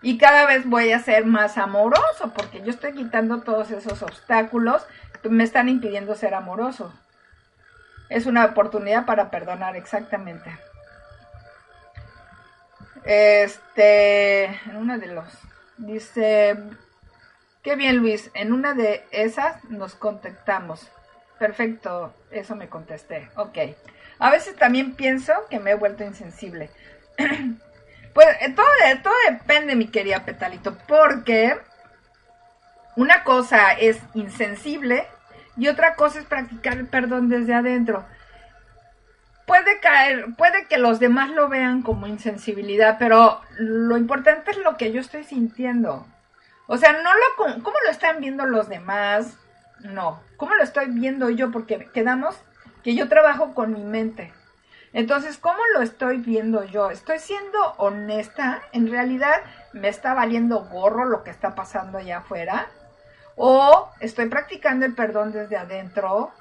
[0.02, 4.86] y cada vez voy a ser más amoroso, porque yo estoy quitando todos esos obstáculos
[5.22, 6.92] que me están impidiendo ser amoroso.
[8.10, 10.58] Es una oportunidad para perdonar, exactamente.
[13.04, 15.26] Este, en una de los,
[15.78, 16.62] dice,
[17.64, 20.86] qué bien Luis, en una de esas nos contactamos.
[21.38, 23.58] Perfecto, eso me contesté, ok.
[24.20, 26.70] A veces también pienso que me he vuelto insensible.
[28.14, 28.66] pues eh, todo,
[29.02, 31.56] todo depende, mi querida Petalito, porque
[32.96, 35.06] una cosa es insensible
[35.56, 38.04] y otra cosa es practicar el perdón desde adentro.
[39.46, 44.76] Puede caer, puede que los demás lo vean como insensibilidad, pero lo importante es lo
[44.76, 46.06] que yo estoy sintiendo.
[46.66, 49.36] O sea, no lo, ¿cómo lo están viendo los demás?
[49.80, 51.50] No, ¿cómo lo estoy viendo yo?
[51.50, 52.36] Porque quedamos
[52.82, 54.32] que yo trabajo con mi mente.
[54.92, 56.90] Entonces, ¿cómo lo estoy viendo yo?
[56.90, 58.62] ¿Estoy siendo honesta?
[58.72, 59.42] ¿En realidad
[59.72, 62.68] me está valiendo gorro lo que está pasando allá afuera?
[63.36, 66.32] ¿O estoy practicando el perdón desde adentro?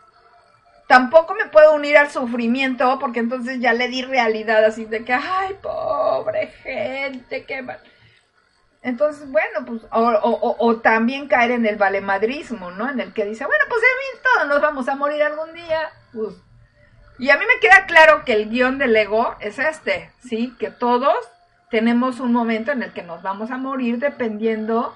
[0.88, 5.14] Tampoco me puedo unir al sufrimiento porque entonces ya le di realidad así de que,
[5.14, 7.80] ay, pobre gente, qué mal.
[8.84, 12.90] Entonces, bueno, pues, o, o, también caer en el valemadrismo, ¿no?
[12.90, 15.90] En el que dice, bueno, pues en fin, todos nos vamos a morir algún día.
[16.12, 16.36] Pues,
[17.18, 20.54] y a mí me queda claro que el guion del ego es este, ¿sí?
[20.60, 21.16] Que todos
[21.72, 24.94] tenemos un momento en el que nos vamos a morir dependiendo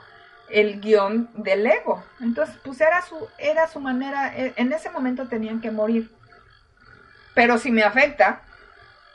[0.49, 2.03] el guion del ego.
[2.19, 6.11] Entonces, pues era su, era su manera, e, en ese momento tenían que morir.
[7.33, 8.41] Pero si me afecta,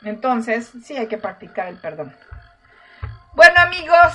[0.03, 2.15] entonces sí hay que practicar el perdón.
[3.33, 4.13] Bueno amigos,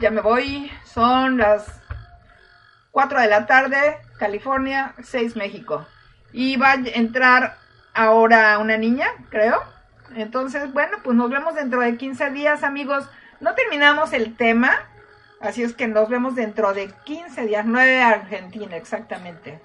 [0.00, 0.70] ya me voy.
[0.84, 1.80] Son las
[2.90, 5.86] 4 de la tarde, California, 6 México.
[6.32, 7.56] Y va a entrar
[7.94, 9.62] ahora una niña, creo.
[10.16, 13.08] Entonces, bueno, pues nos vemos dentro de 15 días, amigos.
[13.40, 14.72] No terminamos el tema,
[15.40, 19.60] así es que nos vemos dentro de 15 días, 9 Argentina, exactamente.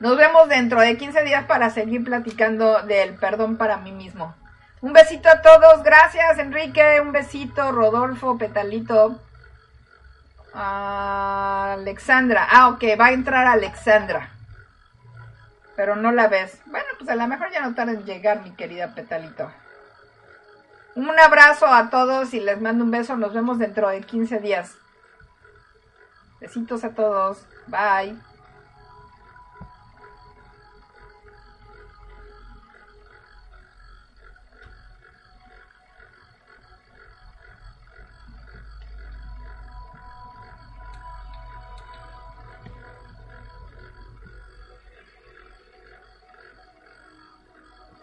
[0.00, 4.34] Nos vemos dentro de 15 días para seguir platicando del perdón para mí mismo.
[4.80, 9.20] Un besito a todos, gracias Enrique, un besito, Rodolfo, Petalito.
[10.54, 14.30] Alexandra, ah, ok, va a entrar Alexandra.
[15.76, 16.60] Pero no la ves.
[16.66, 19.50] Bueno, pues a lo mejor ya no tarda en llegar, mi querida Petalito.
[20.94, 23.16] Un abrazo a todos y les mando un beso.
[23.16, 24.76] Nos vemos dentro de 15 días.
[26.40, 27.46] Besitos a todos.
[27.68, 28.16] Bye.